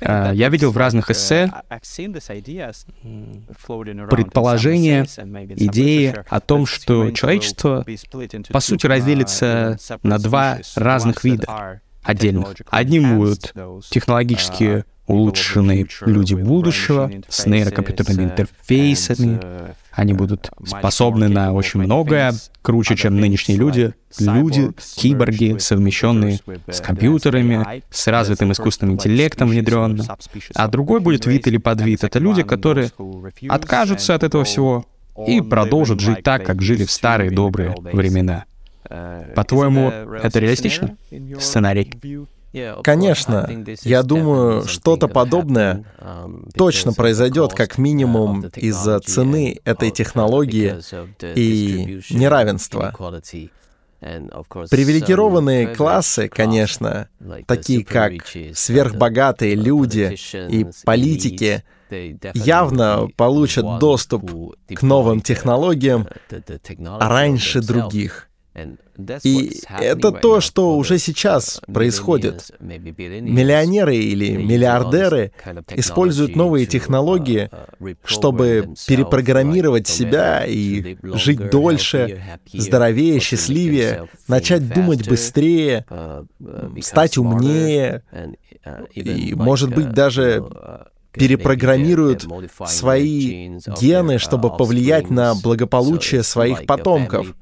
[0.00, 1.50] А, я видел в разных эссе
[4.10, 5.04] предположения,
[5.56, 7.84] идеи о том, что человечество,
[8.50, 12.54] по сути, разделится на два разных вида отдельных.
[12.70, 13.54] Одним будут
[13.90, 19.40] технологически улучшенные люди будущего с нейрокомпьютерными интерфейсами.
[19.90, 23.94] Они будут способны на очень многое, круче, чем нынешние люди.
[24.20, 30.06] Люди, киборги, совмещенные с компьютерами, с развитым искусственным интеллектом внедренным.
[30.54, 32.04] А другой будет вид или подвид.
[32.04, 32.90] Это люди, которые
[33.48, 34.86] откажутся от этого всего
[35.26, 38.44] и продолжат жить так, как жили в старые добрые времена.
[39.34, 40.96] По-твоему, это реалистично?
[41.40, 41.90] Сценарий?
[42.82, 43.48] Конечно,
[43.82, 45.84] я думаю, что-то подобное
[46.54, 50.80] точно произойдет как минимум из-за цены этой технологии
[51.34, 52.94] и неравенства.
[54.00, 57.08] Привилегированные классы, конечно,
[57.46, 58.12] такие как
[58.54, 60.16] сверхбогатые люди
[60.48, 61.64] и политики,
[62.34, 64.30] явно получат доступ
[64.74, 66.06] к новым технологиям
[66.80, 68.27] раньше других.
[69.22, 72.50] И это то, что уже сейчас происходит.
[72.60, 75.32] Миллионеры или миллиардеры
[75.70, 77.48] используют новые технологии,
[78.04, 85.86] чтобы перепрограммировать себя и жить дольше, здоровее, счастливее, начать думать быстрее,
[86.80, 88.02] стать умнее
[88.92, 90.44] и, может быть, даже
[91.12, 92.26] перепрограммируют
[92.66, 97.34] свои гены, чтобы повлиять на благополучие своих потомков.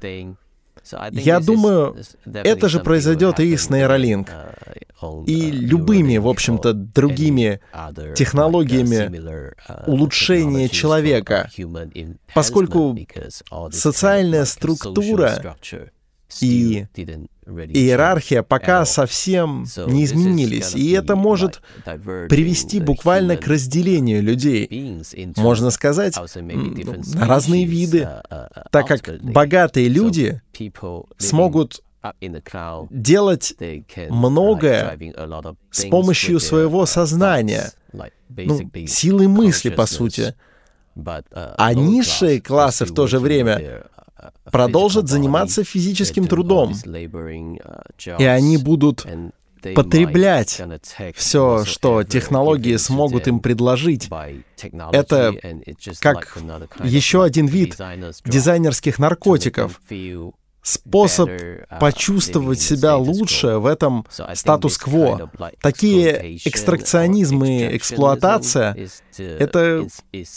[1.12, 7.60] Я думаю, это же произойдет и с Neuralink, uh, и любыми, в общем-то, другими
[8.14, 11.50] технологиями uh, улучшения человека,
[12.34, 12.96] поскольку
[13.70, 15.56] социальная структура
[16.40, 16.86] и
[17.46, 25.02] иерархия пока совсем не изменились, и это может привести буквально к разделению людей.
[25.36, 30.40] Можно сказать, на разные виды, uh, uh, uh, так как богатые люди
[31.18, 31.82] смогут
[32.90, 33.54] делать
[34.08, 34.98] многое
[35.70, 37.72] с помощью своего сознания,
[38.28, 40.34] ну, силой мысли, по сути.
[41.34, 43.84] А низшие классы в то же время
[44.44, 46.74] продолжат заниматься физическим трудом,
[48.18, 49.06] и они будут
[49.74, 50.62] потреблять
[51.14, 54.08] все, что технологии смогут им предложить.
[54.92, 55.34] Это
[56.00, 56.36] как
[56.84, 57.76] еще один вид
[58.24, 59.80] дизайнерских наркотиков,
[60.62, 61.30] способ
[61.80, 65.30] почувствовать себя лучше в этом статус-кво.
[65.60, 68.76] Такие экстракционизм и эксплуатация—
[69.16, 69.86] это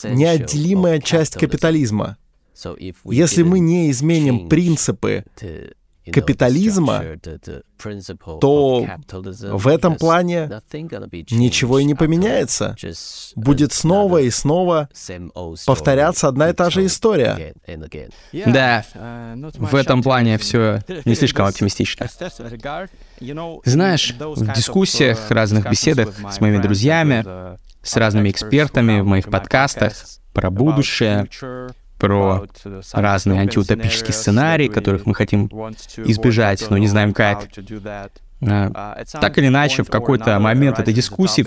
[0.04, 2.18] неотделимая часть капитализма.
[3.06, 5.26] Если мы не изменим принципы
[6.12, 7.04] капитализма,
[8.42, 8.88] то
[9.52, 10.50] в этом плане
[11.32, 12.76] ничего и не поменяется.
[13.36, 14.90] Будет снова и снова
[15.66, 17.54] повторяться одна и та же история.
[18.46, 22.08] Да, в этом плане все не слишком оптимистично.
[23.66, 29.94] Знаешь, в дискуссиях, разных беседах с моими друзьями, с разными экспертами в моих подкастах
[30.34, 31.28] про будущее,
[32.00, 32.48] про
[32.94, 35.48] разные антиутопические сценарии, которых мы хотим
[35.98, 37.48] избежать, но не знаем как.
[38.42, 41.46] А, так или иначе, в какой-то момент этой дискуссии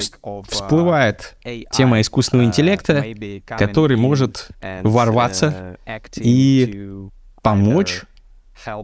[0.49, 1.37] всплывает
[1.71, 3.05] тема искусственного интеллекта,
[3.47, 4.51] который может
[4.83, 5.79] ворваться
[6.17, 6.93] и
[7.41, 8.03] помочь,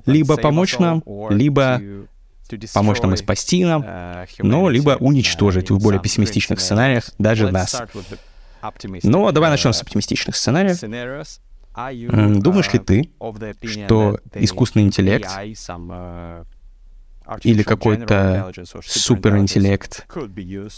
[0.07, 1.83] либо помочь нам, либо
[2.73, 3.85] помочь нам и спасти нам,
[4.39, 7.83] но либо уничтожить в более пессимистичных сценариях даже нас.
[9.03, 10.81] Но давай начнем с оптимистичных сценариев.
[12.41, 13.11] Думаешь ли ты,
[13.65, 15.29] что искусственный интеллект
[17.43, 18.53] или какой-то
[18.85, 20.07] суперинтеллект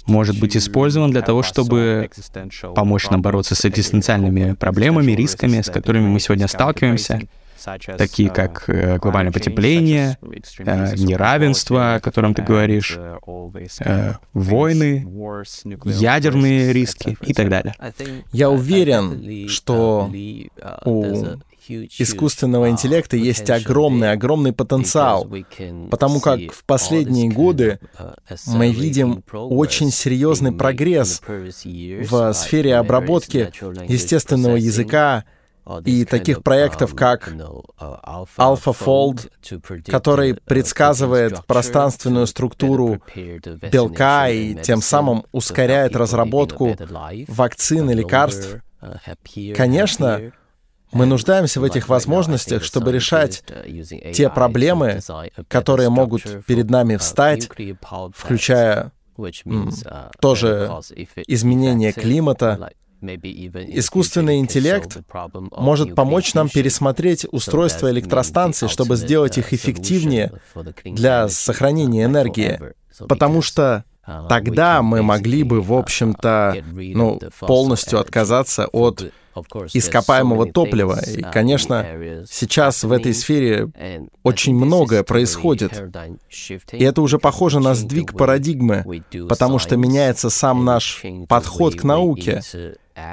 [0.06, 2.10] может быть использован для того, чтобы
[2.74, 7.22] помочь нам бороться с экзистенциальными проблемами, рисками, с которыми мы сегодня сталкиваемся,
[7.96, 15.06] такие как э, глобальное потепление, э, неравенство, о котором ты говоришь, э, войны,
[15.84, 17.74] ядерные риски и так далее.
[18.32, 20.10] Я уверен, что
[20.84, 21.26] у
[21.70, 25.30] искусственного интеллекта есть огромный, огромный потенциал,
[25.90, 27.78] потому как в последние годы
[28.46, 33.52] мы видим очень серьезный прогресс в сфере обработки
[33.88, 35.24] естественного языка,
[35.84, 37.28] и таких проектов, как
[37.78, 39.30] AlphaFold,
[39.86, 43.02] который предсказывает пространственную структуру
[43.72, 46.76] белка и тем самым ускоряет разработку
[47.28, 48.56] вакцин и лекарств.
[49.56, 50.32] Конечно,
[50.92, 53.44] мы нуждаемся в этих возможностях, чтобы решать
[54.12, 55.00] те проблемы,
[55.48, 57.48] которые могут перед нами встать,
[58.14, 58.92] включая
[60.20, 60.70] тоже
[61.26, 64.98] изменение климата, Искусственный интеллект
[65.56, 70.32] может помочь нам пересмотреть устройства электростанций, чтобы сделать их эффективнее
[70.84, 72.60] для сохранения энергии.
[73.08, 73.84] Потому что
[74.28, 79.12] тогда мы могли бы, в общем-то, ну, полностью отказаться от
[79.72, 81.00] ископаемого топлива.
[81.06, 81.86] И, конечно,
[82.28, 83.70] сейчас в этой сфере
[84.22, 85.82] очень многое происходит.
[86.72, 92.42] И это уже похоже на сдвиг парадигмы, потому что меняется сам наш подход к науке,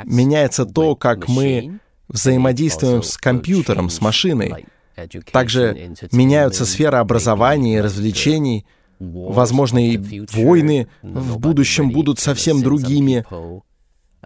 [0.06, 4.66] меняется то, как мы взаимодействуем с компьютером, с машиной.
[5.32, 8.66] Также меняются сферы образования и развлечений.
[9.00, 13.26] Возможно, и войны в будущем будут совсем другими.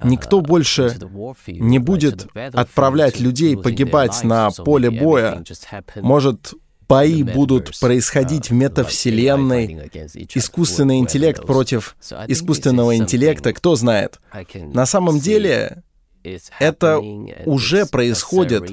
[0.03, 0.97] Никто больше
[1.47, 5.43] не будет отправлять людей погибать на поле боя.
[5.97, 6.53] Может,
[6.91, 9.89] бои будут происходить в метавселенной,
[10.33, 11.95] искусственный интеллект против
[12.27, 14.19] искусственного интеллекта, кто знает.
[14.53, 15.83] На самом деле,
[16.59, 16.99] это
[17.45, 18.69] уже происходит,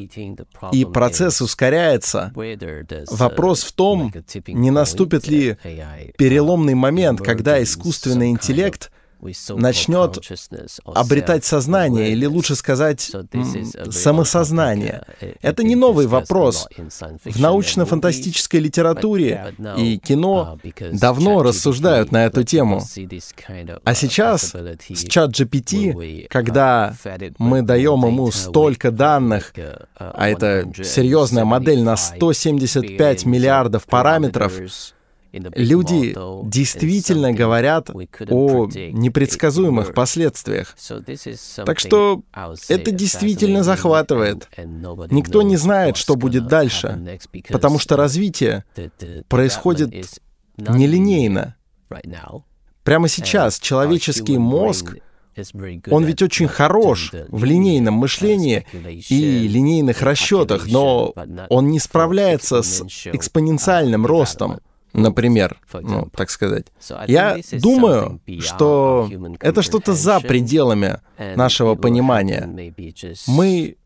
[0.72, 2.32] и процесс ускоряется.
[3.10, 4.12] Вопрос в том,
[4.48, 5.56] не наступит ли
[6.16, 8.90] переломный момент, когда искусственный интеллект
[9.50, 10.18] начнет
[10.84, 13.10] обретать сознание, или лучше сказать,
[13.90, 15.02] самосознание.
[15.42, 16.68] Это не новый вопрос.
[17.24, 20.58] В научно-фантастической литературе и кино
[20.92, 22.82] давно рассуждают на эту тему.
[23.84, 24.54] А сейчас
[24.88, 26.94] с чат GPT, когда
[27.38, 29.52] мы даем ему столько данных,
[29.94, 34.52] а это серьезная модель на 175 миллиардов параметров,
[35.32, 36.14] Люди
[36.48, 40.76] действительно говорят о непредсказуемых последствиях.
[41.64, 42.22] Так что
[42.68, 44.48] это действительно захватывает.
[45.10, 48.64] Никто не знает, что будет дальше, потому что развитие
[49.28, 50.20] происходит
[50.56, 51.56] нелинейно.
[52.84, 54.96] Прямо сейчас человеческий мозг
[55.90, 58.66] он ведь очень хорош в линейном мышлении
[59.08, 61.14] и линейных расчетах, но
[61.48, 64.58] он не справляется с экспоненциальным ростом
[64.92, 66.66] например, ну, так сказать.
[67.06, 71.00] Я думаю, что это что-то за пределами
[71.36, 72.72] нашего понимания.
[73.26, 73.76] Мы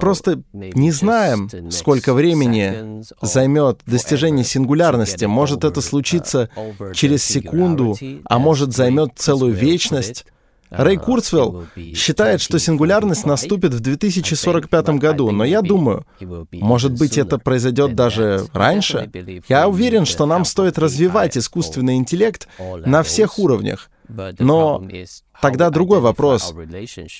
[0.00, 5.24] просто не знаем, сколько времени займет достижение сингулярности.
[5.26, 6.50] Может это случиться
[6.94, 10.26] через секунду, а может займет целую вечность.
[10.70, 16.06] Рэй Курцвелл считает, что сингулярность наступит в 2045 году, но я думаю,
[16.52, 19.10] может быть, это произойдет даже раньше.
[19.48, 23.90] Я уверен, что нам стоит развивать искусственный интеллект на всех уровнях.
[24.38, 24.82] Но
[25.40, 26.54] тогда другой вопрос.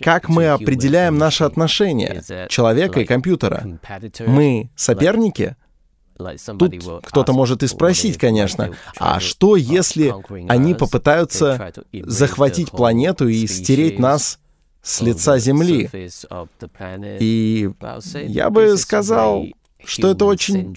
[0.01, 3.79] Как мы определяем наши отношения человека и компьютера?
[4.27, 5.57] Мы соперники?
[6.59, 10.15] Тут кто-то может и спросить, конечно, а что, если
[10.49, 14.39] они попытаются захватить планету и стереть нас
[14.83, 15.89] с лица Земли?
[17.21, 17.71] И
[18.27, 19.47] я бы сказал,
[19.85, 20.75] что это очень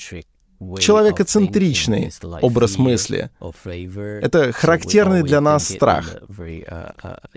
[0.80, 3.32] человекоцентричный образ мысли.
[4.21, 6.17] Это характерный для нас страх.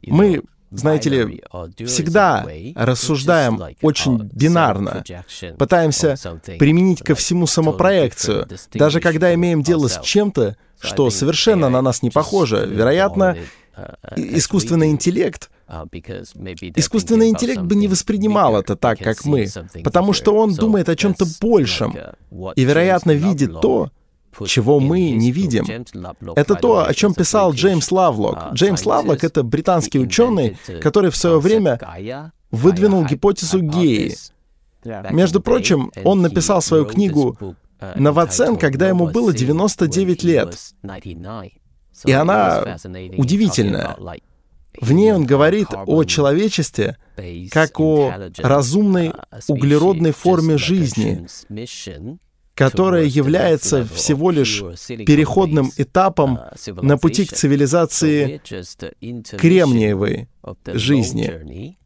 [0.03, 0.43] Мы
[0.75, 1.43] знаете ли,
[1.87, 5.05] всегда рассуждаем очень бинарно,
[5.59, 6.17] пытаемся
[6.59, 12.11] применить ко всему самопроекцию, даже когда имеем дело с чем-то, что совершенно на нас не
[12.11, 12.67] похоже.
[12.67, 13.37] Вероятно,
[14.17, 15.51] искусственный интеллект
[16.77, 19.49] Искусственный интеллект бы не воспринимал это так, как мы,
[19.83, 21.97] потому что он думает о чем-то большем.
[22.55, 23.91] и, вероятно, видит то,
[24.47, 25.67] чего мы не видим.
[26.37, 28.53] Это то, о чем писал Джеймс Лавлок.
[28.55, 31.79] Джеймс Лавлок— это британский ученый, который в свое время
[32.51, 34.17] выдвинул гипотезу геи.
[35.11, 37.37] Между прочим, он написал свою книгу
[37.97, 40.57] «Новоцен», когда ему было 99 лет.
[42.05, 42.79] И она
[43.17, 43.97] удивительная.
[44.81, 46.97] В ней он говорит о человечестве
[47.53, 49.13] как о разумной
[49.47, 51.27] углеродной форме жизни,
[52.55, 58.41] которая является всего лишь переходным этапом на пути к цивилизации.
[59.37, 60.29] кремниевой
[60.67, 61.77] жизни.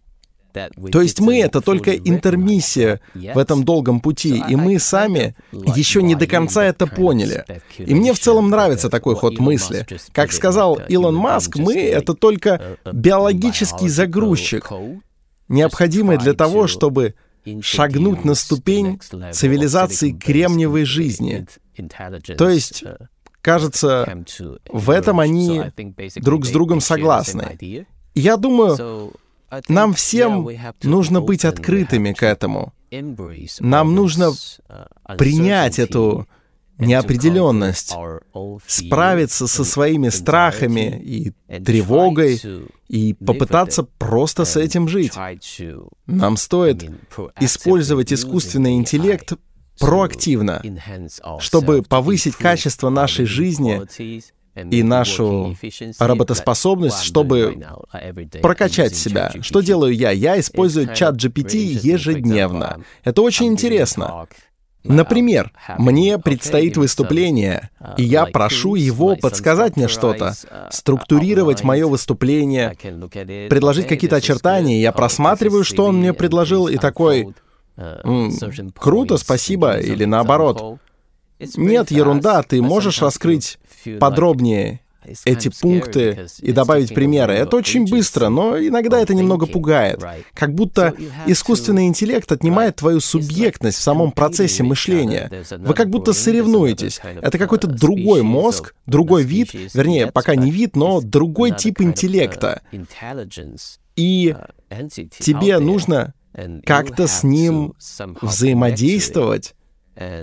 [0.90, 6.14] То есть мы— это только интермиссия в этом долгом пути, и мы сами еще не
[6.14, 7.44] до конца это поняли.
[7.78, 9.86] И мне в целом нравится такой ход мысли.
[10.12, 14.70] Как сказал Илон Маск, мы— это только биологический загрузчик,
[15.48, 17.14] необходимый для того, чтобы
[17.62, 19.00] шагнуть на ступень
[19.32, 21.46] цивилизации кремниевой жизни.
[22.36, 22.84] То есть,
[23.42, 24.24] кажется,
[24.70, 25.62] в этом они
[26.16, 27.58] друг с другом согласны.
[28.14, 29.12] Я думаю,
[29.68, 30.48] нам всем
[30.82, 32.72] нужно быть открытыми к этому.
[33.60, 34.32] Нам нужно
[35.16, 36.26] принять эту
[36.78, 37.94] неопределенность,
[38.66, 42.40] справиться со своими страхами и тревогой
[42.88, 45.12] и попытаться просто с этим жить.
[46.06, 46.90] Нам стоит
[47.40, 49.32] использовать искусственный интеллект
[49.78, 50.62] проактивно,
[51.38, 53.82] чтобы повысить качество нашей жизни
[54.70, 55.56] и нашу
[55.98, 57.64] работоспособность, чтобы
[58.42, 59.32] прокачать себя.
[59.40, 60.10] Что делаю я?
[60.10, 62.82] Я использую чат GPT ежедневно.
[63.04, 64.26] Это очень интересно.
[64.84, 70.34] Например, мне предстоит выступление, и я прошу его подсказать мне что-то,
[70.70, 72.76] структурировать мое выступление,
[73.48, 74.80] предложить какие-то очертания.
[74.80, 77.34] Я просматриваю, что он мне предложил, и такой,
[78.76, 80.78] круто, спасибо, или наоборот.
[81.56, 83.58] Нет, ерунда, ты можешь раскрыть
[84.00, 84.80] подробнее
[85.24, 87.34] эти пункты и добавить примеры.
[87.34, 90.02] Это очень быстро, но иногда это немного пугает.
[90.34, 90.94] Как будто
[91.26, 95.30] искусственный интеллект отнимает твою субъектность в самом процессе мышления.
[95.58, 97.00] Вы как будто соревнуетесь.
[97.22, 102.62] Это какой-то другой мозг, другой вид, вернее, пока не вид, но другой тип интеллекта.
[103.96, 104.34] И
[105.18, 106.14] тебе нужно
[106.64, 107.74] как-то с ним
[108.22, 109.54] взаимодействовать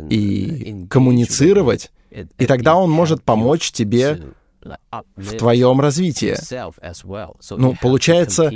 [0.10, 1.92] и коммуницировать,
[2.38, 4.22] и тогда он может помочь тебе
[5.16, 6.36] в твоем развитии.
[7.52, 8.52] Ну, получается,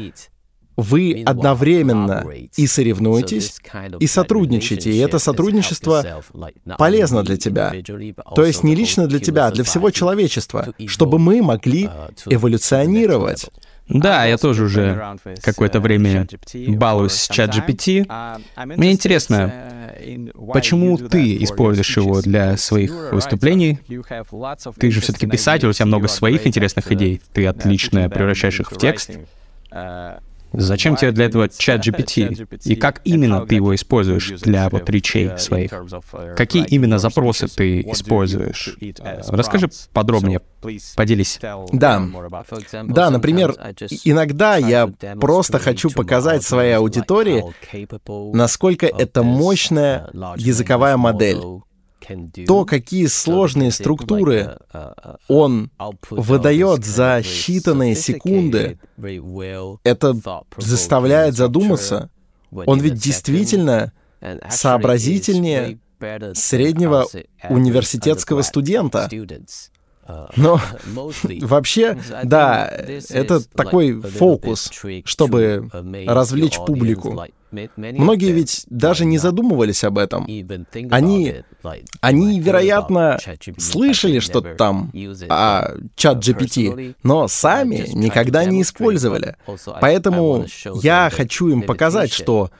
[0.76, 3.60] вы одновременно и соревнуетесь,
[4.00, 6.24] и сотрудничаете, и это сотрудничество
[6.78, 7.74] полезно для тебя.
[8.36, 11.90] То есть не лично для тебя, а для всего человечества, чтобы мы могли
[12.26, 13.50] эволюционировать.
[13.90, 16.28] Да, я тоже уже какое-то время
[16.68, 18.10] балуюсь с чат GPT.
[18.66, 19.94] Мне интересно,
[20.54, 23.80] почему ты используешь его для своих выступлений?
[24.78, 27.22] Ты же все-таки писатель, у тебя много своих интересных идей.
[27.34, 29.12] Ты отлично превращаешь их в текст.
[30.54, 32.60] Зачем тебе для этого чат GPT?
[32.66, 35.72] И как именно ты его используешь для вот речей своих?
[36.36, 38.78] Какие именно запросы ты используешь?
[39.28, 40.42] Расскажи подробнее,
[40.96, 41.40] поделись.
[41.72, 42.04] Да,
[42.84, 43.56] да, например,
[44.04, 44.88] иногда я
[45.20, 47.44] просто хочу показать своей аудитории,
[48.36, 51.40] насколько это мощная языковая модель
[52.48, 54.58] то, какие сложные структуры
[55.28, 55.72] он
[56.10, 58.80] выдает за считанные секунды,
[59.84, 60.16] это
[60.58, 62.10] заставляет задуматься.
[62.52, 63.94] Он ведь действительно
[64.50, 65.80] сообразительнее
[66.34, 67.06] среднего
[67.50, 69.10] университетского студента.
[70.36, 70.60] Но
[71.42, 72.72] вообще, да,
[73.10, 74.72] это такой фокус,
[75.06, 75.70] чтобы
[76.06, 77.26] развлечь публику.
[77.52, 80.26] Многие ведь даже не задумывались об этом.
[80.92, 81.36] Они,
[82.02, 83.20] они вероятно,
[83.58, 84.92] слышали что-то там
[85.30, 89.36] о чат GPT, но сами никогда не использовали.
[89.82, 90.46] Поэтому
[90.82, 92.52] я хочу им показать, что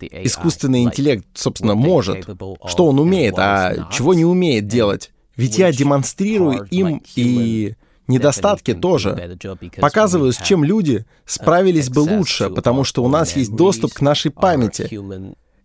[0.00, 2.26] искусственный интеллект, собственно, может,
[2.66, 5.12] что он умеет, а чего не умеет делать.
[5.36, 7.74] Ведь я демонстрирую им и
[8.06, 9.38] недостатки тоже.
[9.80, 14.30] Показываю, с чем люди справились бы лучше, потому что у нас есть доступ к нашей
[14.30, 14.88] памяти,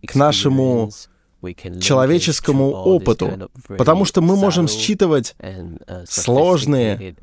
[0.06, 0.90] к нашему
[1.80, 5.34] человеческому опыту, потому что мы можем считывать
[6.08, 7.16] сложные,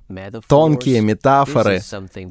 [0.48, 1.82] тонкие метафоры,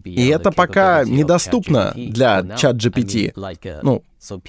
[0.05, 3.33] и это пока недоступно для чат GPT.
[3.83, 4.03] Ну,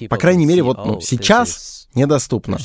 [0.10, 2.58] по крайней мере, вот ну, сейчас недоступно.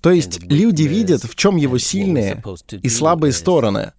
[0.00, 3.92] То есть люди видят, в чем его сильные и слабые стороны.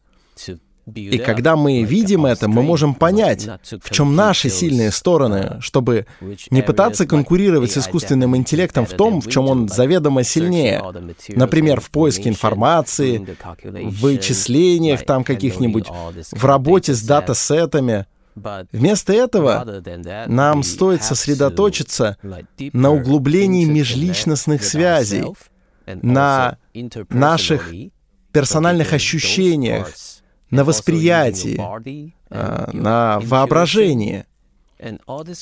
[0.85, 3.47] И когда мы видим это, мы можем понять,
[3.81, 6.07] в чем наши сильные стороны, чтобы
[6.49, 10.83] не пытаться конкурировать с искусственным интеллектом в том, в чем он заведомо сильнее.
[11.29, 13.25] Например, в поиске информации,
[13.63, 15.87] в вычислениях там каких-нибудь,
[16.31, 18.05] в работе с датасетами.
[18.71, 19.81] Вместо этого
[20.27, 22.17] нам стоит сосредоточиться
[22.73, 25.23] на углублении межличностных связей,
[25.85, 26.57] на
[27.09, 27.71] наших
[28.33, 29.91] персональных ощущениях,
[30.53, 31.59] на восприятии,
[32.29, 34.25] а, на воображении.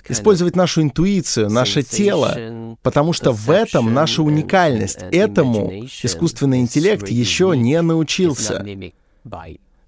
[0.07, 4.99] Использовать нашу интуицию, наше тело, потому что в этом наша уникальность.
[5.11, 5.71] Этому
[6.03, 8.65] искусственный интеллект еще не научился.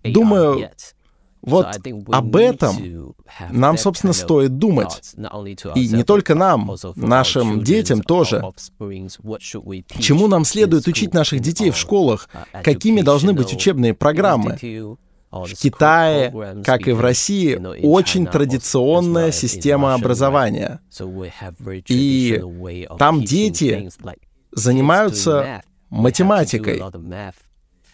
[0.03, 0.69] Думаю,
[1.43, 3.13] вот об этом
[3.51, 5.13] нам, собственно, стоит думать.
[5.75, 8.41] И не только нам, нашим детям тоже.
[9.99, 12.29] Чему нам следует учить наших детей в школах?
[12.63, 14.57] Какими должны быть учебные программы?
[15.33, 20.79] В Китае, как и в России, очень традиционная система образования.
[21.87, 22.39] И
[22.99, 23.89] там дети
[24.51, 26.83] занимаются математикой,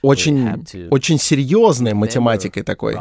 [0.02, 2.98] очень, очень серьезной математикой такой.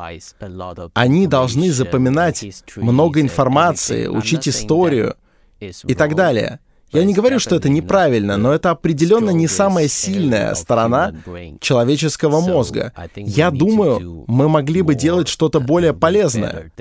[0.94, 2.44] Они должны запоминать
[2.76, 5.16] много информации, учить историю
[5.60, 6.60] и так далее.
[6.92, 11.14] Я не говорю, что это неправильно, но это определенно не самая сильная сторона
[11.60, 12.92] человеческого мозга.
[13.16, 16.72] Я думаю, мы могли бы делать что-то более полезное.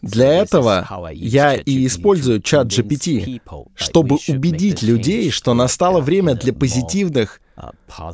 [0.00, 3.40] Для этого я и использую чат GPT,
[3.74, 7.40] чтобы убедить людей, что настало время для позитивных,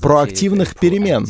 [0.00, 1.26] проактивных перемен.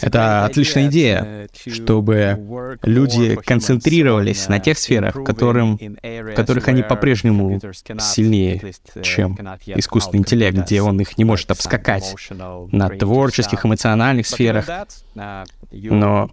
[0.00, 7.60] Это отличная идея, чтобы люди концентрировались на тех сферах, которым, в которых они по-прежнему
[8.00, 8.72] сильнее,
[9.02, 9.36] чем
[9.66, 14.66] искусственный интеллект, где он их не может обскакать на творческих, эмоциональных сферах.
[15.72, 16.28] Но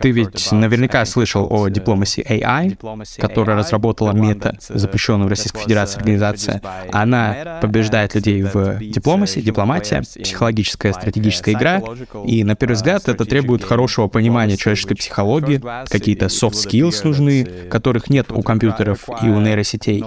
[0.00, 2.76] ты ведь наверняка слышал о дипломаси AI,
[3.20, 6.62] которая разработала мета, запрещенную в Российской Федерации организация.
[6.92, 11.82] Она побеждает людей в дипломасе, дипломатия, психологическая, стратегическая игра,
[12.24, 18.10] и на первый взгляд это требует хорошего понимания человеческой психологии, какие-то soft skills нужны, которых
[18.10, 20.04] нет у компьютеров и у нейросетей.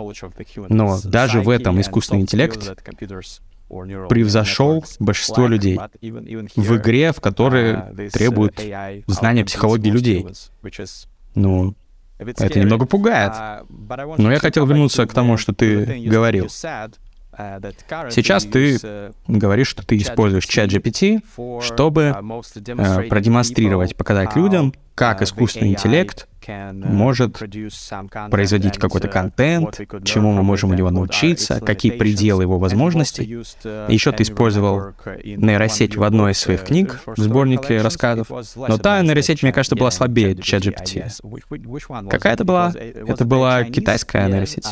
[0.70, 2.76] Но даже в этом искусственный интеллект
[3.68, 8.61] превзошел большинство людей в игре, в которой требует
[9.07, 10.26] знания психологии людей.
[11.36, 11.76] Ну,
[12.18, 13.34] это немного пугает.
[14.18, 16.49] Но я хотел вернуться к тому, что ты говорил.
[18.09, 21.22] Сейчас ты говоришь, что ты используешь чат GPT,
[21.61, 27.41] чтобы э, продемонстрировать, показать людям, как искусственный интеллект может
[28.30, 33.24] производить какой-то контент, чему мы можем у него научиться, какие пределы его возможностей.
[33.89, 34.93] Еще ты использовал
[35.24, 39.91] нейросеть в одной из своих книг, в сборнике рассказов, но та нейросеть, мне кажется, была
[39.91, 42.10] слабее ChatGPT.
[42.10, 42.74] Какая это была?
[42.76, 44.68] Это была китайская нейросеть.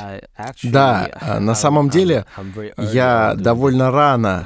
[0.64, 2.26] Да, а на самом деле
[2.78, 4.46] я довольно рано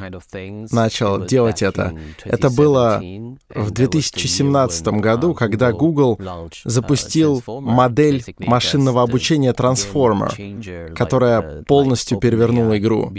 [0.72, 1.94] начал делать это.
[2.24, 3.02] Это было
[3.50, 6.20] в 2017 году, когда Google
[6.64, 13.12] запустил запустил модель машинного обучения Transformer, которая полностью перевернула игру.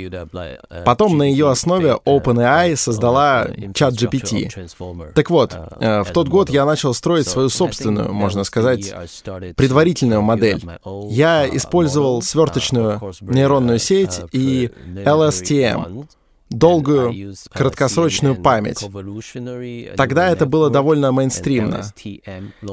[0.85, 5.13] Потом на ее основе OpenAI создала ChatGPT.
[5.15, 8.93] Так вот, э, в тот год я начал строить свою собственную, можно сказать,
[9.57, 10.63] предварительную модель.
[11.11, 14.71] Я использовал сверточную нейронную сеть и
[15.05, 16.07] LSTM,
[16.51, 18.85] долгую краткосрочную память.
[19.97, 21.85] Тогда это было довольно мейнстримно.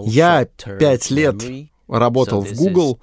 [0.05, 0.47] Я
[0.79, 1.43] пять лет
[1.87, 2.99] работал в Google,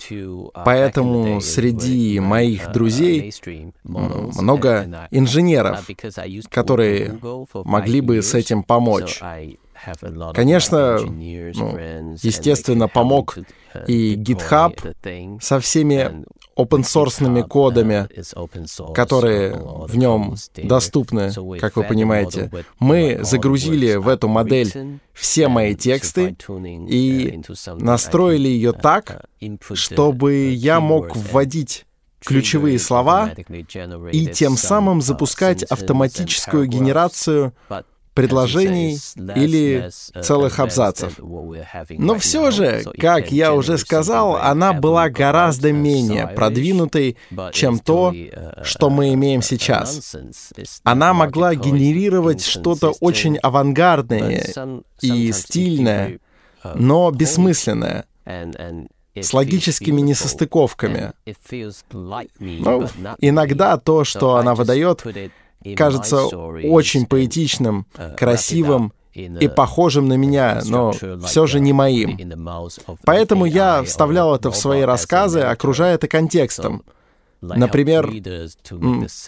[0.64, 3.32] поэтому среди моих друзей
[3.84, 5.88] много инженеров,
[6.50, 7.18] которые
[7.64, 9.20] могли бы с этим помочь.
[10.34, 11.78] Конечно, ну,
[12.22, 13.38] естественно, помог
[13.86, 16.24] и GitHub со всеми
[16.56, 18.08] open-source кодами,
[18.94, 22.50] которые в нем доступны, как вы понимаете.
[22.78, 26.36] Мы загрузили в эту модель все мои тексты
[26.88, 27.42] и
[27.78, 29.24] настроили ее так,
[29.74, 31.86] чтобы я мог вводить
[32.24, 33.32] ключевые слова
[34.12, 37.52] и тем самым запускать автоматическую генерацию
[38.14, 41.18] предложений или uh, целых абзацев.
[41.90, 47.16] Но все же, как я уже сказал, она была гораздо менее продвинутой,
[47.52, 50.16] чем то, uh, что мы имеем сейчас.
[50.84, 54.46] Она могла генерировать что-то очень авангардное
[55.00, 56.18] и стильное,
[56.62, 58.04] uh, но бессмысленное
[59.14, 61.12] с логическими несостыковками.
[62.38, 62.88] Ну,
[63.20, 65.04] иногда то, что она выдает,
[65.76, 70.92] кажется очень поэтичным, uh, красивым и похожим на меня, но
[71.24, 72.18] все же не моим.
[73.04, 76.82] Поэтому я вставлял это в свои рассказы, окружая это контекстом.
[77.42, 78.06] Например,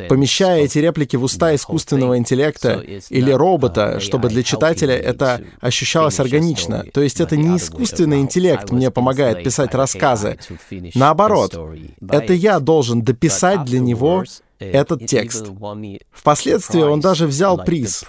[0.09, 2.75] помещая эти реплики в уста искусственного интеллекта
[3.11, 6.85] или робота, чтобы для читателя это ощущалось органично.
[6.93, 10.39] То есть это не искусственный интеллект мне помогает писать рассказы.
[10.95, 11.59] Наоборот,
[12.09, 14.23] это я должен дописать для него
[14.59, 15.51] этот текст.
[16.11, 18.05] Впоследствии он даже взял приз.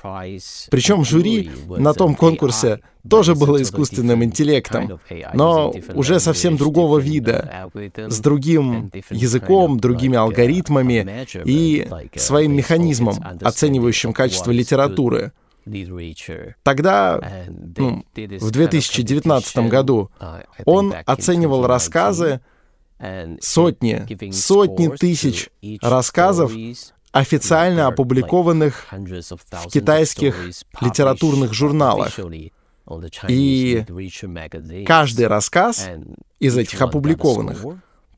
[0.69, 4.99] Причем жюри на том конкурсе тоже было искусственным интеллектом,
[5.33, 14.51] но уже совсем другого вида, с другим языком, другими алгоритмами и своим механизмом, оценивающим качество
[14.51, 15.31] литературы.
[16.63, 17.45] Тогда,
[17.77, 20.11] ну, в 2019 году,
[20.65, 22.41] он оценивал рассказы,
[23.41, 25.49] сотни, сотни тысяч
[25.81, 26.51] рассказов,
[27.11, 30.49] официально опубликованных в китайских
[30.81, 32.19] литературных журналах.
[33.27, 33.83] И
[34.85, 35.89] каждый рассказ
[36.39, 37.63] из этих опубликованных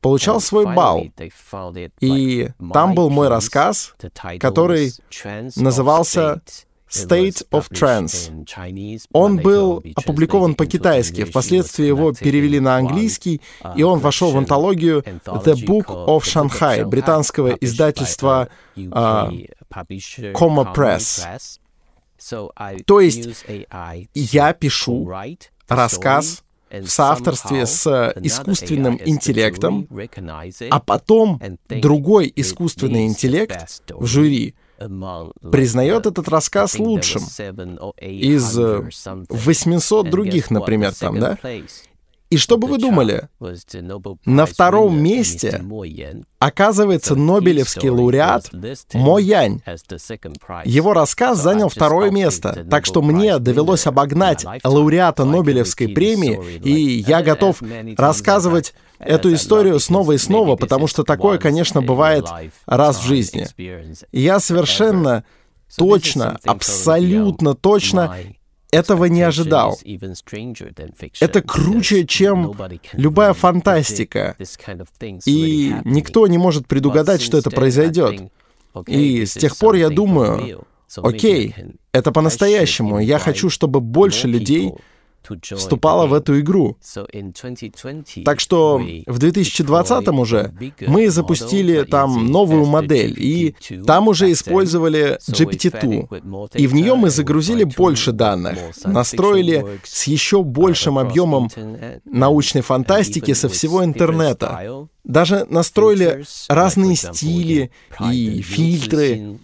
[0.00, 1.06] получал свой балл.
[2.00, 3.94] И там был мой рассказ,
[4.38, 4.92] который
[5.56, 6.42] назывался
[6.88, 8.30] State of Trance.
[9.12, 13.40] Он был опубликован по-китайски, впоследствии его перевели на английский,
[13.76, 19.50] и он вошел в антологию The Book of Shanghai британского издательства uh,
[20.32, 21.58] Coma Press.
[22.86, 23.44] То есть
[24.14, 25.12] я пишу
[25.68, 29.88] рассказ в соавторстве с искусственным интеллектом,
[30.70, 34.54] а потом другой искусственный интеллект в жюри—
[35.50, 37.22] признает этот рассказ лучшим
[38.00, 38.56] из
[39.28, 41.38] 800 других, например, там, да?
[42.30, 43.28] И что бы вы думали?
[44.26, 45.62] На втором месте
[46.38, 48.50] оказывается Нобелевский лауреат
[48.92, 49.62] Мо Янь.
[50.64, 57.22] Его рассказ занял второе место, так что мне довелось обогнать лауреата Нобелевской премии, и я
[57.22, 57.62] готов
[57.96, 62.26] рассказывать эту историю снова и снова, потому что такое, конечно, бывает
[62.66, 63.48] раз в жизни.
[63.56, 65.24] И я совершенно
[65.76, 68.16] точно, абсолютно точно
[68.70, 69.78] этого не ожидал.
[71.20, 72.54] Это круче, чем
[72.92, 74.36] любая фантастика.
[75.26, 78.30] И никто не может предугадать, что это произойдет.
[78.86, 80.66] И с тех пор я думаю,
[80.96, 81.54] окей,
[81.92, 82.98] это по-настоящему.
[82.98, 84.72] Я хочу, чтобы больше людей
[85.56, 86.76] вступала в эту игру.
[88.24, 90.52] Так что в 2020 уже
[90.86, 93.54] мы запустили там новую модель, и
[93.86, 96.50] там уже использовали GPT-2.
[96.54, 101.50] И в нее мы загрузили больше данных, настроили с еще большим объемом
[102.04, 104.88] научной фантастики со всего интернета.
[105.04, 107.70] Даже настроили разные стили
[108.10, 109.38] и фильтры,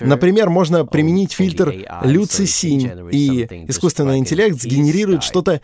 [0.00, 5.60] Например, можно применить фильтр Люцисинь, и искусственный интеллект сгенерирует что-то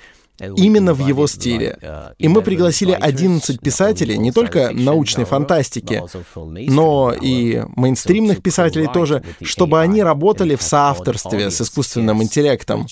[0.57, 1.79] именно в его стиле.
[2.19, 6.03] И мы пригласили 11 писателей, не только научной фантастики,
[6.35, 12.87] но и мейнстримных писателей тоже, чтобы они работали в соавторстве с искусственным интеллектом.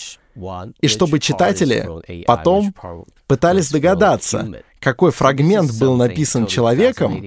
[0.80, 2.74] И чтобы читатели потом
[3.26, 4.48] пытались догадаться,
[4.80, 7.22] какой фрагмент был написан человеком,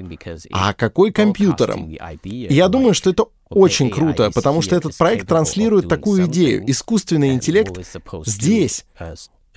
[0.52, 1.90] а какой компьютером.
[2.24, 6.70] И я думаю, что это очень круто, потому что этот проект транслирует такую идею.
[6.70, 7.74] Искусственный интеллект
[8.26, 8.86] здесь.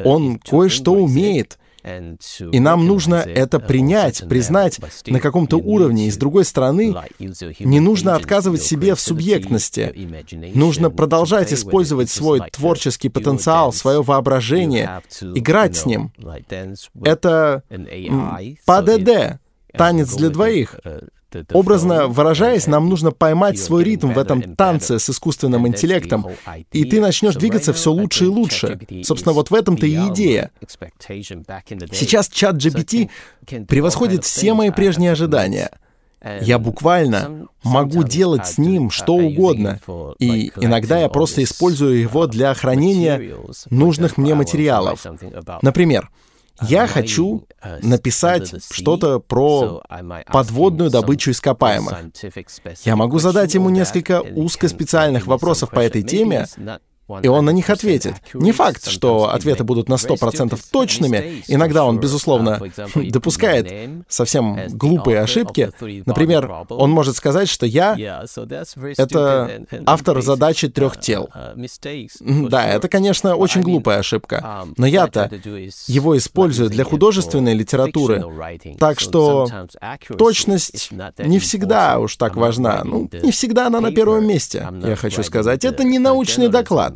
[0.04, 1.58] Он кое-что умеет.
[1.84, 6.08] И нам нужно это принять, признать на каком-то уровне.
[6.08, 9.92] И с другой стороны, не нужно отказывать себе в субъектности.
[10.54, 15.02] Нужно продолжать использовать свой творческий потенциал, свое воображение,
[15.34, 16.12] играть с ним.
[17.02, 17.62] Это
[18.66, 19.40] ПДД,
[19.76, 20.76] танец для двоих.
[21.52, 26.26] Образно выражаясь, нам нужно поймать свой ритм в этом танце с искусственным интеллектом,
[26.72, 28.78] и ты начнешь двигаться все лучше и лучше.
[29.02, 30.50] Собственно, вот в этом-то и идея.
[31.92, 33.10] Сейчас чат GPT
[33.66, 35.70] превосходит все мои прежние ожидания.
[36.40, 39.80] Я буквально могу делать с ним что угодно,
[40.18, 43.36] и иногда я просто использую его для хранения
[43.70, 45.04] нужных мне материалов.
[45.60, 46.10] Например,
[46.62, 47.46] я хочу
[47.82, 49.82] написать что-то про
[50.26, 51.94] подводную добычу ископаемых.
[52.84, 56.46] Я могу задать ему несколько узкоспециальных вопросов по этой теме,
[57.22, 58.14] и он на них ответит.
[58.32, 61.42] Не факт, что ответы будут на 100% точными.
[61.48, 62.60] Иногда он, безусловно,
[62.94, 65.70] допускает совсем глупые ошибки.
[66.06, 67.94] Например, он может сказать, что я—
[68.96, 71.28] это автор задачи трех тел.
[72.20, 74.64] Да, это, конечно, очень глупая ошибка.
[74.76, 75.30] Но я-то
[75.86, 78.24] его использую для художественной литературы.
[78.78, 79.46] Так что
[80.16, 82.82] точность не всегда уж так важна.
[82.84, 85.64] Ну, не всегда она на первом месте, я хочу сказать.
[85.64, 86.93] Это не научный доклад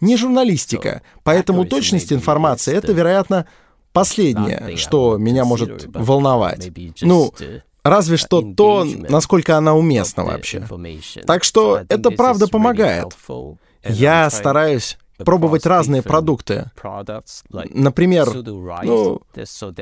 [0.00, 1.02] не журналистика.
[1.22, 3.46] Поэтому точность информации— это, вероятно,
[3.92, 6.70] последнее, что меня может волновать.
[7.00, 7.32] Ну,
[7.84, 10.66] разве что то, насколько она уместна вообще.
[11.26, 13.06] Так что это правда помогает.
[13.84, 16.70] Я стараюсь пробовать разные продукты.
[17.70, 18.28] Например,
[18.84, 19.22] ну,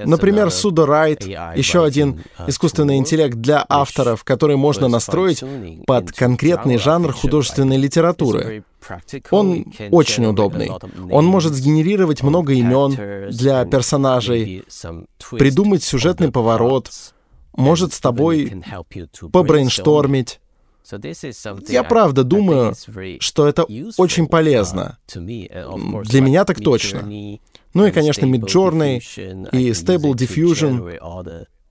[0.04, 5.42] например, Sudoride, еще один искусственный интеллект для авторов, который можно настроить
[5.86, 8.64] под конкретный жанр художественной литературы.
[9.30, 10.70] Он очень удобный.
[11.10, 14.64] Он может сгенерировать много имен для персонажей,
[15.32, 16.90] придумать сюжетный поворот,
[17.56, 18.62] может с тобой
[19.32, 20.40] побрейнштормить.
[21.68, 22.74] Я правда думаю,
[23.20, 23.64] что это
[23.96, 24.98] очень полезно.
[26.04, 27.02] Для меня так точно.
[27.72, 28.98] Ну и, конечно, Midjourney
[29.52, 30.98] и Stable Diffusion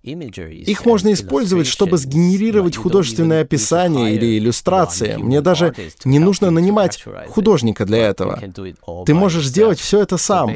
[0.01, 5.17] их можно использовать, чтобы сгенерировать художественное описание или иллюстрации.
[5.17, 5.75] Мне даже
[6.05, 8.41] не нужно нанимать художника для этого.
[9.05, 10.55] Ты можешь сделать все это сам.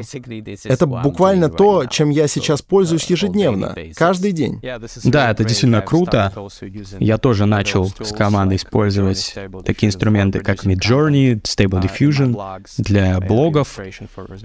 [0.64, 4.60] Это буквально то, чем я сейчас пользуюсь ежедневно, каждый день.
[5.04, 6.32] Да, это действительно круто.
[6.98, 9.34] Я тоже начал с командой использовать
[9.64, 13.78] такие инструменты, как Midjourney, Stable Diffusion для блогов,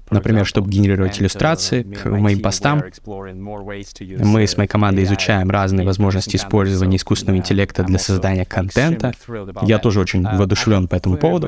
[0.10, 2.84] например, чтобы генерировать иллюстрации к моим постам.
[3.06, 9.14] Мы с моей командой командой изучаем разные возможности использования искусственного интеллекта для создания контента.
[9.62, 11.48] Я тоже очень воодушевлен по этому поводу.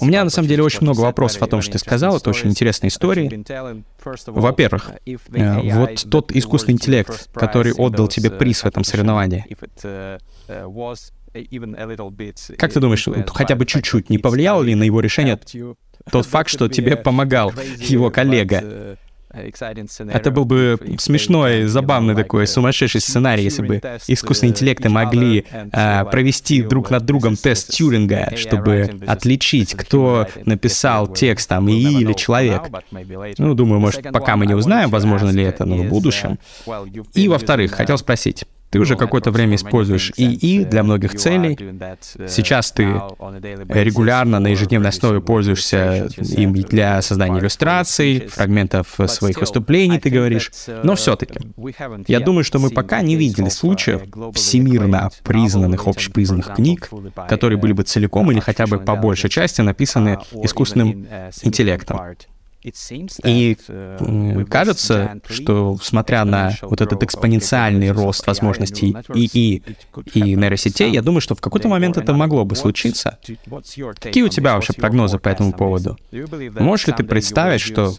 [0.00, 2.16] У меня, на самом деле, очень много вопросов о том, что ты сказал.
[2.16, 3.44] Это очень интересные истории.
[4.26, 9.44] Во-первых, э, вот тот искусственный интеллект, который отдал тебе приз в этом соревновании,
[12.56, 15.38] Как ты думаешь, хотя бы чуть-чуть не повлияло ли на его решение
[16.10, 18.96] тот факт, что тебе помогал его коллега?
[19.32, 26.62] Это был бы смешной, забавный такой сумасшедший сценарий, если бы искусственные интеллекты могли а, провести
[26.62, 32.62] друг над другом тест Тьюринга, чтобы отличить, кто написал текст, там, ИИ или человек.
[33.38, 36.38] Ну, думаю, может, пока мы не узнаем, возможно ли это, но в будущем.
[37.14, 41.58] И, во-вторых, хотел спросить, ты уже какое-то время используешь ИИ для многих целей.
[42.28, 42.84] Сейчас ты
[43.68, 50.50] регулярно на ежедневной основе пользуешься им для создания иллюстраций, фрагментов своих выступлений, ты говоришь.
[50.82, 51.40] Но все-таки,
[52.06, 54.02] я думаю, что мы пока не видели случаев
[54.34, 56.90] всемирно признанных, общепризнанных книг,
[57.28, 61.06] которые были бы целиком или хотя бы по большей части написаны искусственным
[61.42, 62.00] интеллектом.
[62.62, 63.56] И
[64.48, 69.62] кажется, что, смотря на вот этот экспоненциальный рост возможностей ИИ
[70.14, 73.18] и нейросетей, я думаю, что в какой-то момент это могло бы случиться.
[73.98, 75.96] Какие у тебя вообще прогнозы по этому поводу?
[76.58, 77.94] Можешь ли ты представить, что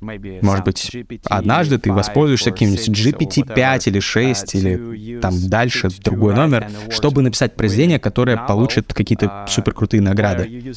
[0.00, 0.90] может быть,
[1.26, 8.00] однажды ты воспользуешься каким-нибудь GPT-5 или 6 или там дальше другой номер, чтобы написать произведение,
[8.00, 10.74] которое получит какие-то суперкрутые награды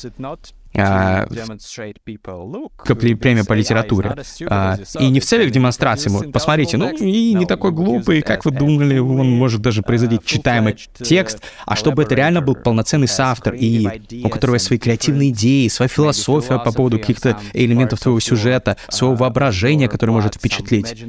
[3.16, 4.16] премия по литературе.
[4.48, 8.98] А, и не в целях демонстрации, посмотрите, ну и не такой глупый, как вы думали,
[8.98, 13.88] он может даже производить читаемый текст, а чтобы это реально был полноценный соавтор, и
[14.24, 19.16] у которого есть свои креативные идеи, своя философия по поводу каких-то элементов твоего сюжета, своего
[19.16, 21.06] воображения, которое может впечатлить.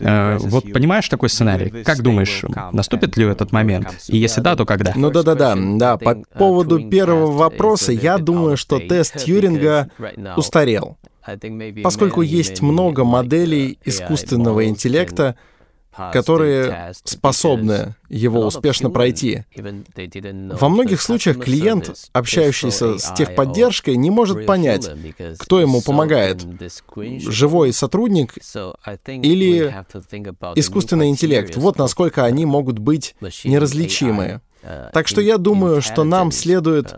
[0.00, 1.82] А, вот понимаешь такой сценарий?
[1.84, 3.94] Как думаешь, наступит ли этот момент?
[4.08, 4.92] И если да, то когда?
[4.94, 9.90] Ну да-да-да, да, по поводу первого вопроса, я думаю, что тест Тьюринга
[10.36, 10.96] устарел,
[11.82, 15.36] поскольку есть много моделей искусственного интеллекта,
[16.12, 19.44] которые способны его успешно пройти.
[19.54, 24.90] Во многих случаях клиент, общающийся с техподдержкой, не может понять,
[25.38, 26.44] кто ему помогает,
[26.94, 28.34] живой сотрудник
[29.06, 29.74] или
[30.54, 31.56] искусственный интеллект.
[31.56, 34.42] Вот насколько они могут быть неразличимы.
[34.92, 36.94] Так что я думаю, что нам следует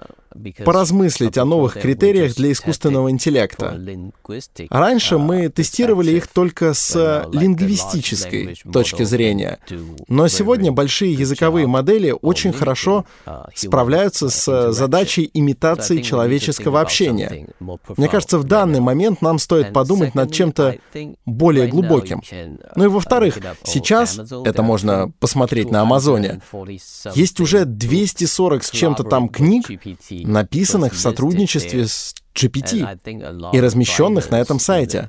[0.64, 3.80] поразмыслить о новых критериях для искусственного интеллекта.
[4.70, 9.59] Раньше мы тестировали их только с лингвистической точки зрения,
[10.09, 13.05] но сегодня большие языковые модели очень хорошо
[13.55, 17.49] справляются с задачей имитации человеческого общения.
[17.97, 20.76] Мне кажется, в данный момент нам стоит подумать над чем-то
[21.26, 22.22] более глубоким.
[22.76, 26.41] Ну и во-вторых, сейчас, это можно посмотреть на Амазоне,
[27.14, 29.66] есть уже 240 с чем-то там книг,
[30.29, 35.09] написанных в сотрудничестве с GPT и размещенных на этом сайте.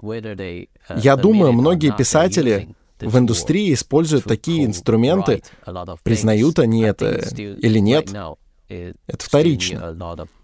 [0.96, 5.44] Я думаю, многие писатели в индустрии используют такие инструменты,
[6.04, 8.10] признают они это или нет,
[8.68, 9.96] это вторично.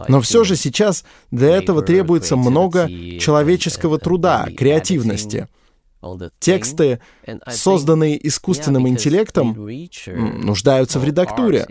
[0.07, 2.87] Но все же сейчас для этого требуется много
[3.19, 5.47] человеческого труда, креативности.
[6.39, 6.99] Тексты,
[7.49, 9.67] созданные искусственным интеллектом,
[10.43, 11.65] нуждаются в редактуре.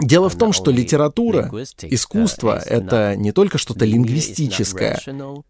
[0.00, 1.50] Дело в том, что литература,
[1.82, 5.00] искусство— это не только что-то лингвистическое,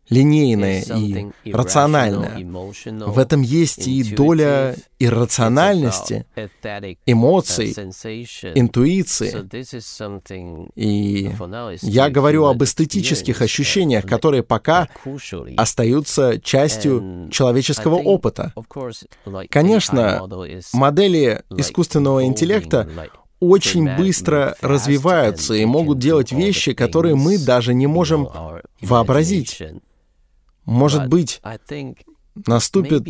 [0.08, 2.38] линейное и рациональное.
[3.06, 6.26] В этом есть и доля иррациональности,
[7.06, 7.72] эмоций,
[8.54, 9.34] интуиции.
[10.76, 11.32] И
[11.82, 14.88] я говорю об эстетических ощущениях, которые пока
[15.56, 18.52] остаются частью человеческого опыта.
[19.50, 20.22] Конечно,
[20.72, 22.88] модели искусственного интеллекта
[23.40, 28.28] очень быстро развиваются и могут делать вещи, которые мы даже не можем
[28.80, 29.62] вообразить.
[30.64, 31.40] Может быть,
[32.46, 33.06] наступит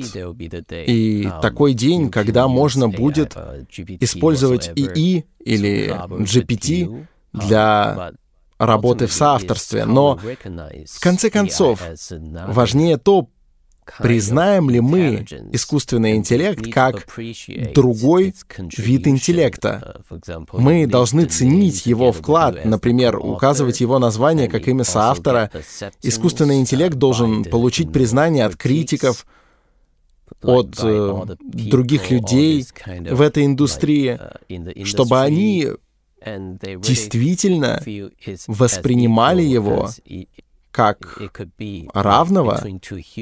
[0.87, 3.37] и такой день, когда можно будет
[4.01, 5.89] использовать ИИ или
[6.23, 8.13] GPT для
[8.59, 9.85] работы в соавторстве.
[9.85, 13.29] Но в конце концов, важнее то,
[13.99, 17.07] Признаем ли мы искусственный интеллект как
[17.75, 18.35] другой
[18.77, 20.03] вид интеллекта?
[20.53, 25.51] Мы должны ценить его вклад, например, указывать его название как имя соавтора.
[26.03, 29.27] Искусственный интеллект должен получить признание от критиков,
[30.43, 32.67] от э, других людей
[33.11, 34.19] в этой индустрии,
[34.85, 35.69] чтобы они
[36.25, 37.81] действительно
[38.49, 39.91] воспринимали его
[40.77, 41.19] как
[41.95, 42.63] равного,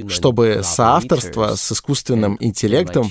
[0.09, 3.09] чтобы соавторство с искусственным интеллектом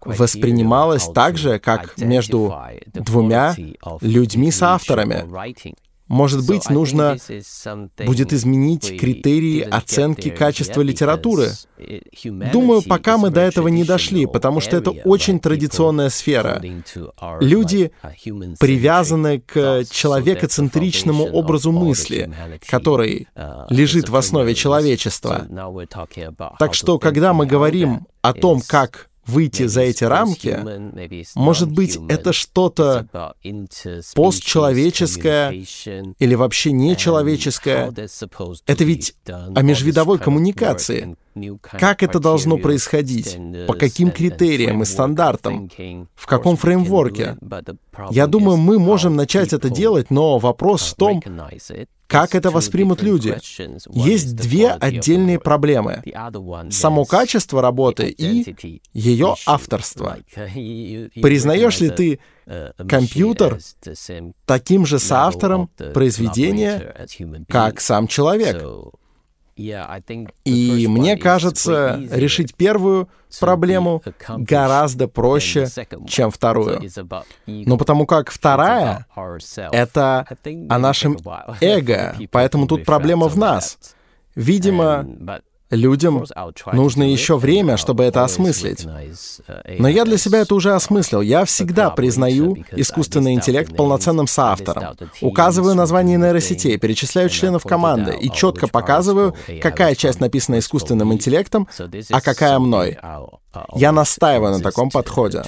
[0.00, 2.54] воспринималось так же, как между
[2.94, 3.54] двумя
[4.00, 5.26] людьми-соавторами.
[6.08, 7.16] Может быть, нужно
[8.04, 11.50] будет изменить критерии оценки качества литературы.
[12.52, 16.62] Думаю, пока мы до этого не дошли, потому что это очень традиционная сфера.
[17.40, 17.90] Люди
[18.60, 22.30] привязаны к человекоцентричному образу мысли,
[22.68, 23.28] который
[23.70, 25.46] лежит в основе человечества.
[26.58, 30.58] Так что, когда мы говорим о том, как выйти за эти рамки,
[31.34, 33.06] может быть, это что-то
[34.14, 35.50] постчеловеческое
[36.18, 37.92] или вообще нечеловеческое.
[38.66, 41.16] Это ведь о межвидовой коммуникации.
[41.62, 43.38] Как это должно происходить?
[43.66, 45.70] По каким критериям и стандартам?
[46.14, 47.36] В каком фреймворке?
[48.10, 51.22] Я думаю, мы можем начать это делать, но вопрос в том,
[52.06, 53.36] как это воспримут люди?
[53.90, 56.02] Есть две отдельные проблемы.
[56.70, 58.54] Само качество работы и
[58.92, 60.18] ее авторство.
[60.34, 62.20] Признаешь ли ты
[62.88, 63.58] компьютер
[64.44, 66.94] таким же соавтором произведения,
[67.48, 68.62] как сам человек?
[70.44, 73.08] И мне кажется, решить первую
[73.40, 75.66] проблему гораздо проще,
[76.08, 76.80] чем вторую.
[77.46, 79.06] Ну, потому как вторая—
[79.72, 80.26] это
[80.68, 81.18] о нашем
[81.60, 83.78] эго, поэтому тут проблема в нас.
[84.34, 85.06] Видимо,
[85.74, 86.24] Людям
[86.72, 88.86] нужно еще время, чтобы это осмыслить.
[89.78, 91.20] Но я для себя это уже осмыслил.
[91.20, 94.96] Я всегда признаю искусственный интеллект полноценным соавтором.
[95.20, 101.68] Указываю название нейросетей, перечисляю членов команды и четко показываю, какая часть написана искусственным интеллектом,
[102.10, 102.98] а какая мной.
[103.74, 105.42] Я настаиваю на таком подходе.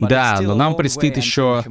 [0.00, 1.64] Да, но нам предстоит еще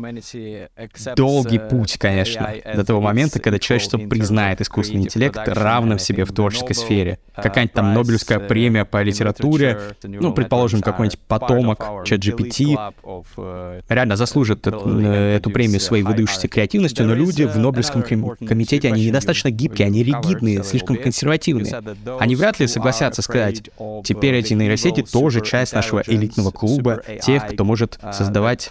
[1.16, 6.74] долгий путь, конечно, до того момента, когда человечество признает искусственный интеллект равным себе в творческой
[6.74, 7.20] сфере.
[7.36, 15.50] Какая-нибудь там Нобелевская премия по литературе, ну, предположим, какой-нибудь потомок ChatGPT, реально заслужит э, эту
[15.50, 20.98] премию своей выдающейся креативностью, но люди в Нобелевском комитете, они недостаточно гибкие, они ригидные, слишком
[20.98, 21.82] консервативные.
[22.20, 23.64] Они вряд ли согласятся сказать,
[24.04, 28.70] теперь эти нейросети тоже часть нашего элитного клуба, тех, кто может создавать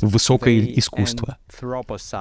[0.00, 1.38] высокое искусство.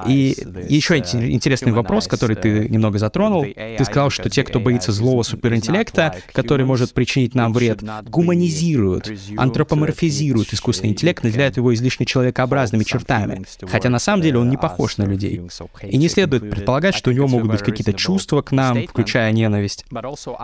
[0.08, 0.36] И
[0.70, 3.46] еще интересный вопрос, который ты немного затронул.
[3.46, 10.54] Ты сказал, что те, кто боится злого суперинтеллекта, который может причинить нам вред, гуманизируют, антропоморфизируют
[10.54, 13.46] искусственный интеллект, наделяют его излишне человекообразными чертами.
[13.68, 15.42] Хотя на самом деле он не похож на людей.
[15.84, 19.86] И не следует предполагать, что у него могут быть какие-то чувства к нам, включая ненависть.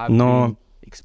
[0.07, 0.55] Но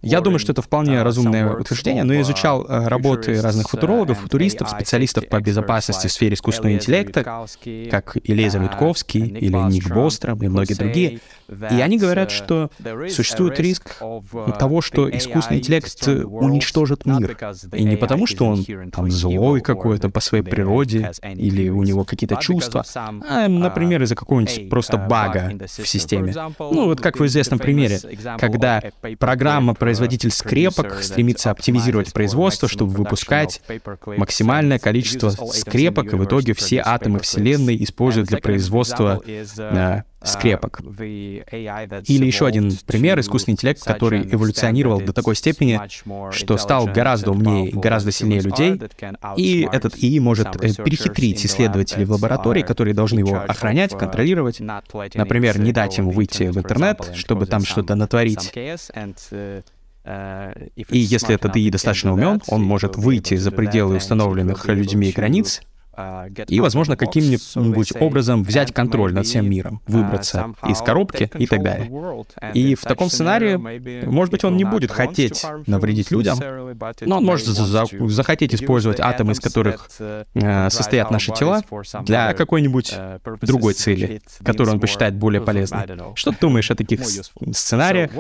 [0.02, 4.70] я думаю, что это вполне разумное утверждение, но я изучал э, работы разных футурологов, футуристов,
[4.70, 7.46] специалистов по безопасности в сфере искусственного интеллекта,
[7.90, 11.20] как Илеза Лютковский или Ник Бостром и многие другие.
[11.48, 12.70] И они говорят, что
[13.10, 13.96] существует риск
[14.58, 17.36] того, что искусственный интеллект уничтожит мир.
[17.72, 22.36] И не потому, что он там злой какой-то по своей природе или у него какие-то
[22.36, 26.34] чувства, а, например, из-за какого-нибудь просто бага в системе.
[26.58, 27.98] Ну, вот как в известном примере,
[28.38, 28.82] когда
[29.18, 33.60] программа производитель скрепок стремится оптимизировать производство, чтобы выпускать
[34.06, 40.80] максимальное количество скрепок, и в итоге все атомы Вселенной используют для производства э, скрепок.
[41.00, 45.80] Или еще один пример— искусственный интеллект, который эволюционировал до такой степени,
[46.32, 48.80] что стал гораздо умнее, гораздо сильнее людей,
[49.36, 55.58] и этот ИИ может э, перехитрить исследователей в лаборатории, которые должны его охранять, контролировать, например,
[55.58, 58.52] не дать ему выйти в интернет, чтобы там что-то натворить.
[60.04, 65.62] И если этот ИИ достаточно умен, он может выйти за пределы установленных людьми границ
[66.48, 71.90] и, возможно, каким-нибудь образом взять контроль над всем миром, выбраться из коробки и так далее.
[72.54, 73.56] И в таком сценарии,
[74.06, 76.38] может быть, он не будет хотеть навредить людям,
[77.00, 81.62] но он может за захотеть использовать атомы, из которых uh, э, состоят наши тела,
[82.04, 85.80] для какой-нибудь uh, другой цели, которую он посчитает более полезной.
[86.14, 87.00] Что ты думаешь о таких
[87.52, 88.10] сценариях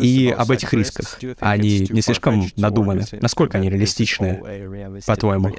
[0.00, 1.18] и об этих рисках?
[1.40, 3.04] Они не слишком надуманы?
[3.20, 5.54] Насколько они реалистичны, по-твоему?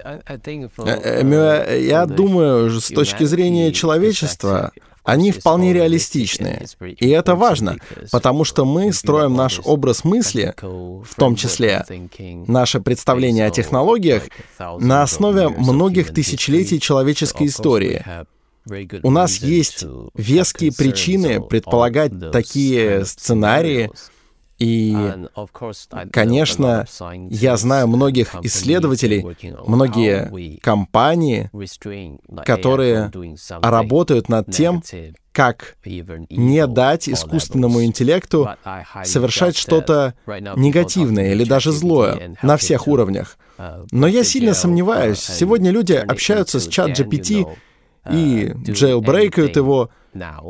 [0.77, 4.71] Э, э, я думаю, с точки зрения человечества,
[5.03, 6.65] они вполне реалистичны.
[6.81, 7.77] И это важно,
[8.11, 11.85] потому что мы строим наш образ мысли, в том числе
[12.47, 14.23] наше представление о технологиях,
[14.59, 18.03] на основе многих тысячелетий человеческой истории.
[19.03, 23.91] У нас есть веские причины предполагать такие сценарии,
[24.57, 24.95] и,
[26.11, 26.85] конечно,
[27.29, 29.25] я знаю многих исследователей,
[29.65, 31.49] многие компании,
[32.45, 33.11] которые
[33.61, 34.81] работают над тем,
[35.31, 35.75] как
[36.29, 38.49] не дать искусственному интеллекту
[39.03, 43.37] совершать что-то негативное или даже злое на всех уровнях.
[43.57, 45.29] Uh, Но я сильно сомневаюсь.
[45.29, 47.47] Uh, Сегодня люди общаются с чат GPT
[48.11, 49.89] и jailbreakают его,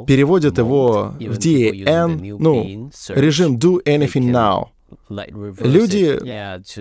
[0.07, 4.68] переводят его в DAN, ну, режим Do Anything Now.
[5.09, 6.20] Люди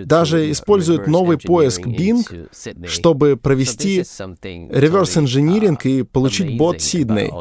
[0.05, 2.49] даже используют новый поиск Bing,
[2.87, 7.31] чтобы провести реверс-инжиниринг и получить бот Сидней.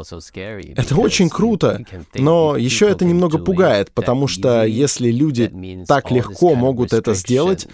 [0.77, 1.85] Это очень круто,
[2.15, 5.53] но еще это немного пугает, потому что если люди
[5.87, 7.69] так легко могут это сделать,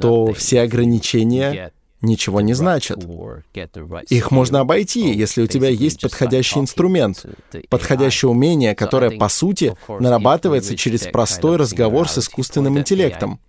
[0.00, 3.04] то все ограничения ничего не значат.
[4.08, 7.26] Их можно обойти, если у тебя есть подходящий инструмент,
[7.68, 13.40] подходящее умение, которое, по сути, нарабатывается через простой разговор с искусственным интеллектом.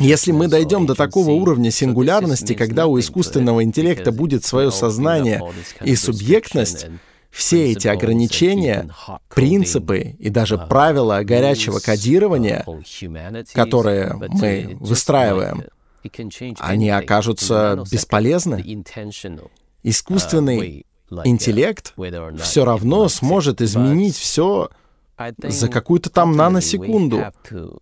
[0.00, 5.42] Если мы дойдем до такого уровня сингулярности, когда у искусственного интеллекта будет свое сознание
[5.82, 6.86] и субъектность,
[7.30, 8.88] все эти ограничения,
[9.28, 12.64] принципы и даже правила горячего кодирования,
[13.52, 15.64] которые мы выстраиваем,
[16.58, 18.84] они окажутся бесполезны.
[19.82, 20.86] Искусственный
[21.24, 21.94] интеллект
[22.40, 24.70] все равно сможет изменить все
[25.42, 27.24] за какую-то там наносекунду.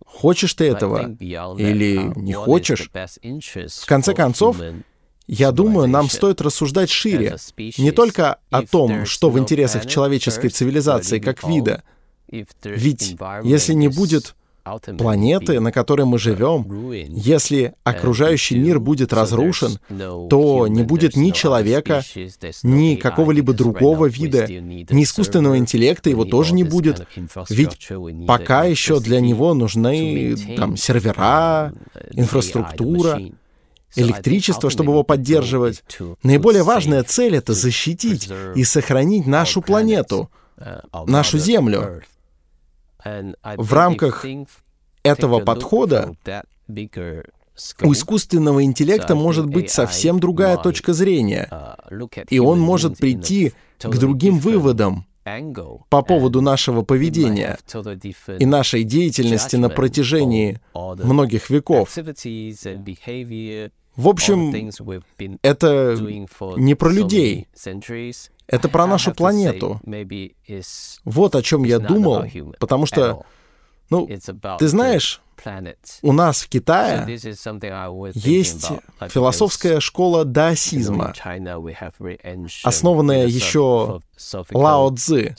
[0.05, 2.89] Хочешь ты этого или не хочешь?
[2.91, 4.57] В конце концов,
[5.27, 7.37] я думаю, нам стоит рассуждать шире,
[7.77, 11.83] не только о том, что в интересах человеческой цивилизации как вида.
[12.63, 14.35] Ведь если не будет
[14.97, 19.79] планеты, на которой мы живем, если окружающий мир будет разрушен,
[20.29, 22.03] то не будет ни человека,
[22.63, 27.07] ни какого-либо другого вида, ни искусственного интеллекта его тоже не будет.
[27.49, 27.89] Ведь
[28.27, 31.73] пока еще для него нужны там сервера,
[32.11, 33.21] инфраструктура,
[33.95, 35.83] электричество, чтобы его поддерживать.
[36.23, 40.29] Наиболее важная цель— это защитить и сохранить нашу планету,
[41.05, 42.01] нашу Землю.
[43.05, 44.25] В рамках
[45.03, 46.15] этого подхода
[46.67, 51.49] у искусственного интеллекта может быть совсем другая точка зрения,
[52.29, 55.05] и он может прийти к другим выводам
[55.89, 57.57] по поводу нашего поведения
[58.39, 61.95] и нашей деятельности на протяжении многих веков.
[63.95, 64.71] В общем,
[65.41, 65.97] это
[66.57, 67.47] не про людей,
[68.47, 69.79] это про нашу планету.
[71.03, 72.25] Вот о чем я думал,
[72.59, 73.25] потому что,
[73.89, 74.07] ну,
[74.59, 75.21] ты знаешь,
[76.01, 77.05] у нас в Китае
[78.13, 78.67] есть
[79.09, 81.13] философская школа даосизма,
[82.63, 84.01] основанная еще
[84.51, 85.35] Лао Цзы,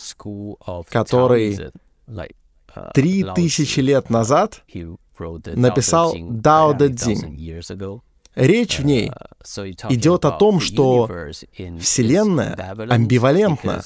[0.91, 1.59] который
[2.95, 4.63] три тысячи лет назад
[5.55, 7.35] написал Дао Дэ Цзинь.
[8.37, 9.11] Речь в ней
[9.89, 11.09] идет о том, что
[11.81, 12.55] Вселенная
[12.91, 13.83] амбивалентна,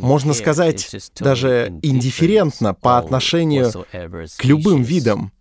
[0.00, 5.32] можно сказать, даже индифферентна по отношению к любым видам,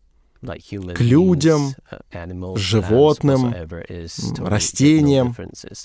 [0.42, 1.74] к людям,
[2.56, 3.56] животным,
[4.40, 5.36] растениям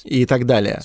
[0.04, 0.80] и так далее.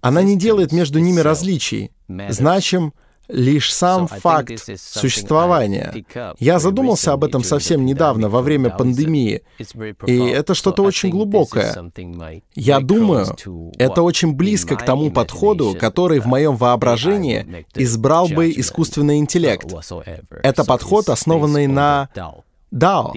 [0.00, 1.92] Она не делает между ними различий.
[2.30, 2.94] Значим
[3.32, 6.04] лишь сам факт существования.
[6.38, 9.42] Я задумался об этом совсем недавно, во время пандемии,
[10.06, 11.90] и это что-то очень глубокое.
[12.54, 13.26] Я думаю,
[13.78, 19.66] это очень близко к тому подходу, который в моем воображении избрал бы искусственный интеллект.
[20.42, 22.08] Это подход, основанный на
[22.72, 23.12] Дао,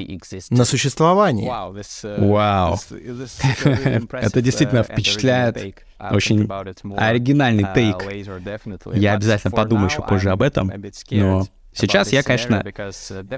[0.49, 1.47] на существовании.
[1.47, 2.77] Вау.
[4.11, 5.84] Это действительно впечатляет.
[5.99, 6.49] Очень
[6.95, 7.97] оригинальный тейк.
[8.93, 10.71] Я обязательно подумаю еще позже об этом,
[11.11, 12.63] но сейчас я, конечно,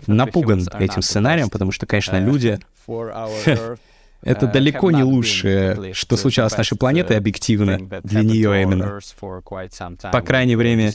[0.07, 2.59] напуган этим сценарием, потому что, конечно, люди
[4.21, 8.99] это э, далеко не лучшее, что случалось с нашей планетой объективно, для нее именно.
[10.11, 10.91] По крайней мере,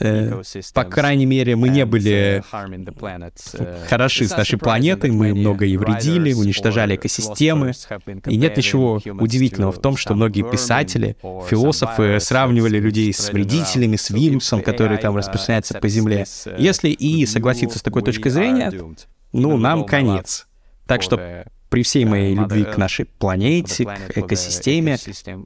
[0.00, 0.42] э,
[0.74, 6.32] по крайней мере, мы не были uh, хороши с нашей планетой, мы много ей вредили,
[6.32, 7.72] уничтожали экосистемы.
[8.26, 11.16] И нет ничего удивительного в том, что многие писатели,
[11.48, 16.22] философы сравнивали людей с вредителями, с вирусом, который там uh, распространяется по Земле.
[16.22, 18.72] Uh, Если и согласиться с такой точкой зрения,
[19.32, 20.46] ну, нам конец.
[20.86, 24.98] Так что при всей моей любви к нашей планете, к экосистеме,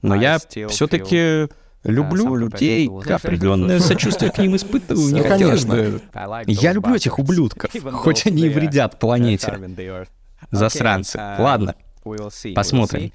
[0.02, 1.48] но я все-таки
[1.84, 6.00] люблю людей, определенное сочувствие к ним испытываю, не хотелось бы.
[6.46, 9.58] Я люблю этих ублюдков, хоть они и вредят планете.
[10.50, 11.18] Засранцы.
[11.38, 11.74] Ладно,
[12.54, 13.12] Посмотрим.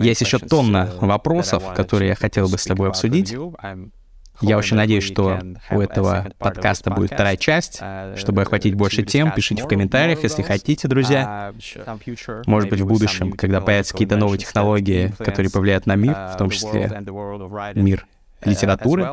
[0.00, 3.34] Есть еще тонна вопросов, которые я хотел бы с тобой обсудить.
[4.40, 5.38] Я очень надеюсь, что
[5.70, 7.80] у этого подкаста будет вторая часть.
[7.80, 11.52] Uh, Чтобы охватить больше тем, пишите в комментариях, если хотите, друзья.
[11.56, 16.36] Uh, Может быть, в будущем, когда появятся какие-то новые технологии, которые повлияют на мир, в
[16.36, 17.02] том uh, числе
[17.74, 18.06] мир
[18.44, 19.08] литературы.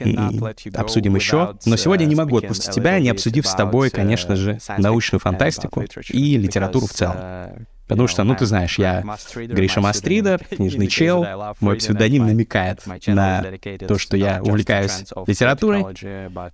[0.00, 0.40] И
[0.74, 1.56] обсудим еще.
[1.66, 6.36] Но сегодня не могу отпустить тебя, не обсудив с тобой, конечно же, научную фантастику и
[6.36, 7.66] литературу в целом.
[7.90, 9.02] Потому что, ну, ты знаешь, я
[9.34, 11.26] Гриша Мастридер, книжный чел.
[11.60, 13.44] Мой псевдоним намекает на
[13.86, 15.84] то, что я увлекаюсь литературой.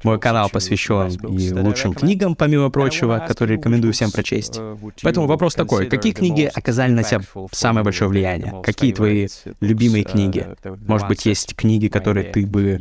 [0.03, 4.59] Мой канал посвящен и лучшим книгам, помимо прочего, которые рекомендую всем прочесть.
[5.03, 7.21] Поэтому вопрос такой, какие книги оказали на тебя
[7.53, 8.63] самое большое влияние?
[8.63, 9.29] Какие твои
[9.61, 10.47] любимые книги?
[10.87, 12.79] Может быть, есть книги, которые ты бы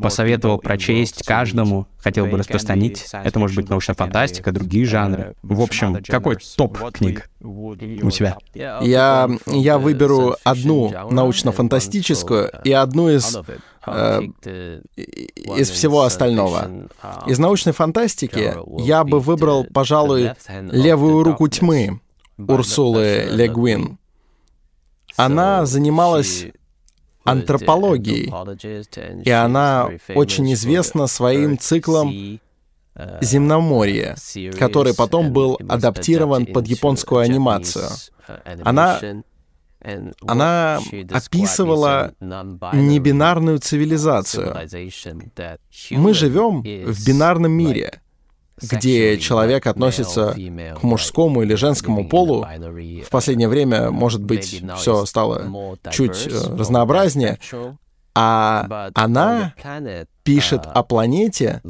[0.00, 3.06] посоветовал прочесть каждому, хотел бы распространить?
[3.12, 5.34] Это может быть научная фантастика, другие жанры.
[5.42, 8.38] В общем, какой топ книг у тебя?
[8.54, 13.36] Я, я выберу одну научно-фантастическую и одну из
[13.86, 14.20] э,
[15.56, 16.88] из всего остального.
[17.26, 20.32] Из научной фантастики я бы выбрал, пожалуй,
[20.72, 22.00] «Левую руку тьмы»
[22.38, 23.98] Урсулы Легуин.
[25.16, 26.46] Она занималась
[27.24, 28.32] антропологией,
[29.24, 32.40] и она очень известна своим циклом
[33.20, 34.16] «Земноморье»,
[34.58, 37.88] который потом был адаптирован под японскую анимацию.
[38.64, 39.00] Она
[40.26, 40.80] она
[41.12, 44.56] описывала небинарную цивилизацию.
[45.90, 48.00] Мы живем в бинарном мире,
[48.60, 50.34] где человек относится
[50.80, 52.46] к мужскому или женскому полу.
[53.04, 57.38] В последнее время, может быть, все стало чуть э, разнообразнее,
[58.18, 59.54] а она
[60.22, 61.60] пишет о планете,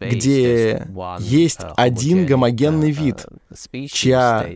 [0.00, 0.84] где
[1.20, 3.24] есть один гомогенный вид,
[3.88, 4.50] чья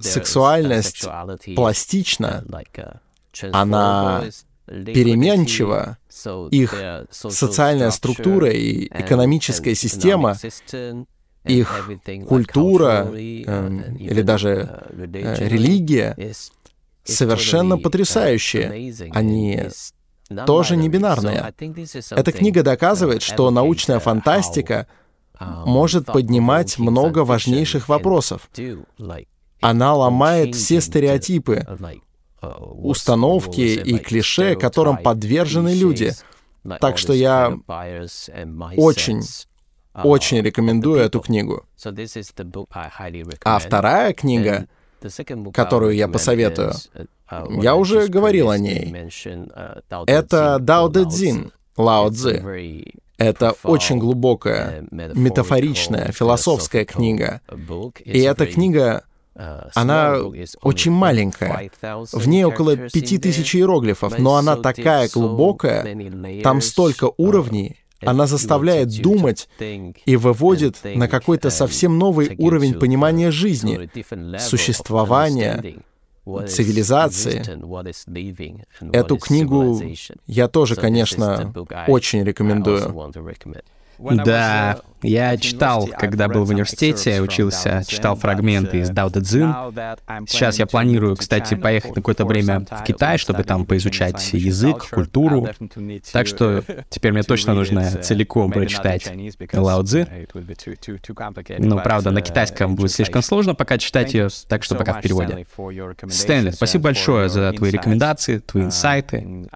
[0.00, 1.06] сексуальность
[1.54, 2.44] пластична,
[3.52, 4.24] она
[4.66, 5.98] переменчива,
[6.50, 6.74] их
[7.10, 10.36] социальная структура и экономическая система,
[11.44, 11.90] их
[12.26, 16.16] культура э, или даже э, религия
[17.04, 18.92] совершенно потрясающие.
[19.12, 19.62] Они
[20.46, 21.52] тоже не бинарные.
[22.10, 24.86] Эта книга доказывает, что научная фантастика
[25.40, 28.50] может поднимать много важнейших вопросов.
[29.60, 31.66] Она ломает все стереотипы,
[32.40, 36.12] установки и клише, которым подвержены люди.
[36.80, 37.56] Так что я
[38.76, 39.22] очень,
[39.94, 41.64] очень рекомендую эту книгу.
[43.44, 44.68] А вторая книга,
[45.52, 46.74] которую я посоветую,
[47.30, 48.94] я уже говорил о ней.
[50.06, 52.84] Это Дао Дэ Цзин, Лао Цзы.
[53.18, 57.40] Это очень глубокая, метафоричная, философская книга.
[58.04, 59.04] И эта книга
[59.74, 60.16] она
[60.62, 61.70] очень маленькая.
[62.12, 69.00] В ней около пяти тысяч иероглифов, но она такая глубокая, там столько уровней, она заставляет
[69.02, 69.48] думать
[70.06, 73.90] и выводит на какой-то совсем новый уровень понимания жизни,
[74.38, 75.82] существования,
[76.48, 77.42] цивилизации.
[78.92, 79.80] Эту книгу
[80.26, 81.52] я тоже, конечно,
[81.86, 82.94] очень рекомендую.
[84.00, 89.54] Да, я читал, когда был в университете, учился, читал фрагменты из Дао Дэ Цзин.
[90.26, 95.48] Сейчас я планирую, кстати, поехать на какое-то время в Китай, чтобы там поизучать язык, культуру.
[96.12, 99.10] Так что теперь мне точно нужно целиком прочитать
[99.52, 100.28] Лао Цзы.
[101.58, 105.46] Ну, правда, на китайском будет слишком сложно пока читать ее, так что пока в переводе.
[106.08, 109.46] Стэнли, спасибо большое за твои рекомендации, твои инсайты.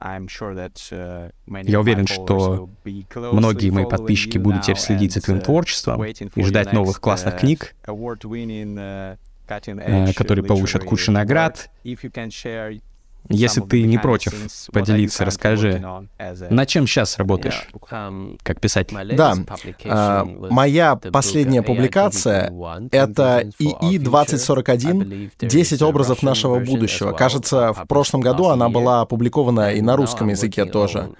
[1.64, 2.70] Я уверен, что
[3.14, 7.74] многие мои подписчики будут теперь следить за твоим творчеством и ждать новых классных книг,
[9.84, 11.70] э, которые получат кучу наград.
[13.32, 14.34] Если ты не против
[14.72, 15.84] поделиться, расскажи,
[16.50, 17.68] над чем сейчас работаешь,
[18.42, 18.96] как писатель?
[19.16, 19.34] Да,
[19.86, 22.52] а, моя последняя публикация—
[22.90, 27.12] это ИИ 2041 «10 образов нашего будущего».
[27.12, 31.10] Кажется, в прошлом году она была опубликована и на русском языке тоже.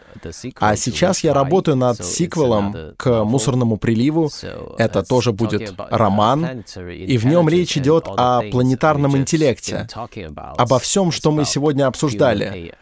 [0.61, 4.31] А сейчас я работаю над сиквелом к «Мусорному приливу».
[4.79, 9.89] Это тоже будет роман, и в нем речь идет о планетарном интеллекте,
[10.35, 12.73] обо всем, что мы сегодня обсуждали,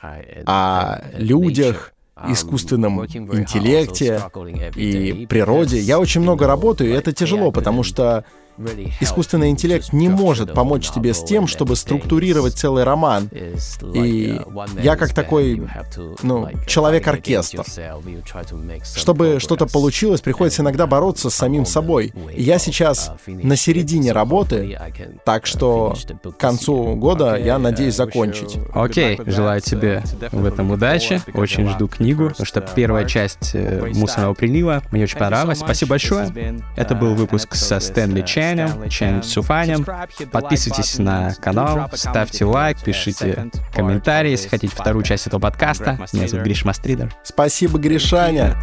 [0.47, 1.93] о людях,
[2.29, 4.21] искусственном интеллекте
[4.75, 5.79] и природе.
[5.81, 8.25] Я очень много работаю, и это тяжело, потому что
[9.01, 13.29] Искусственный интеллект не может помочь тебе с тем, чтобы структурировать целый роман.
[13.95, 14.41] И
[14.83, 15.63] я как такой,
[16.23, 17.65] ну, человек-оркестр.
[18.95, 22.13] Чтобы что-то получилось, приходится иногда бороться с самим собой.
[22.35, 24.79] И я сейчас на середине работы,
[25.25, 28.59] так что к концу года я надеюсь закончить.
[28.75, 31.21] Окей, okay, желаю тебе в этом удачи.
[31.35, 35.59] Очень жду книгу, потому что первая часть э, «Мусорного прилива» мне очень понравилась.
[35.59, 36.31] Спасибо большое.
[36.77, 38.50] Это был выпуск со Стэнли Чен.
[38.57, 39.85] Ченем, Чен Суфанем.
[40.31, 45.99] Подписывайтесь на канал, ставьте лайк, пишите комментарии, если хотите вторую часть этого подкаста.
[46.13, 47.15] Меня зовут Гриш Мастридер.
[47.23, 48.57] Спасибо, Гришаня.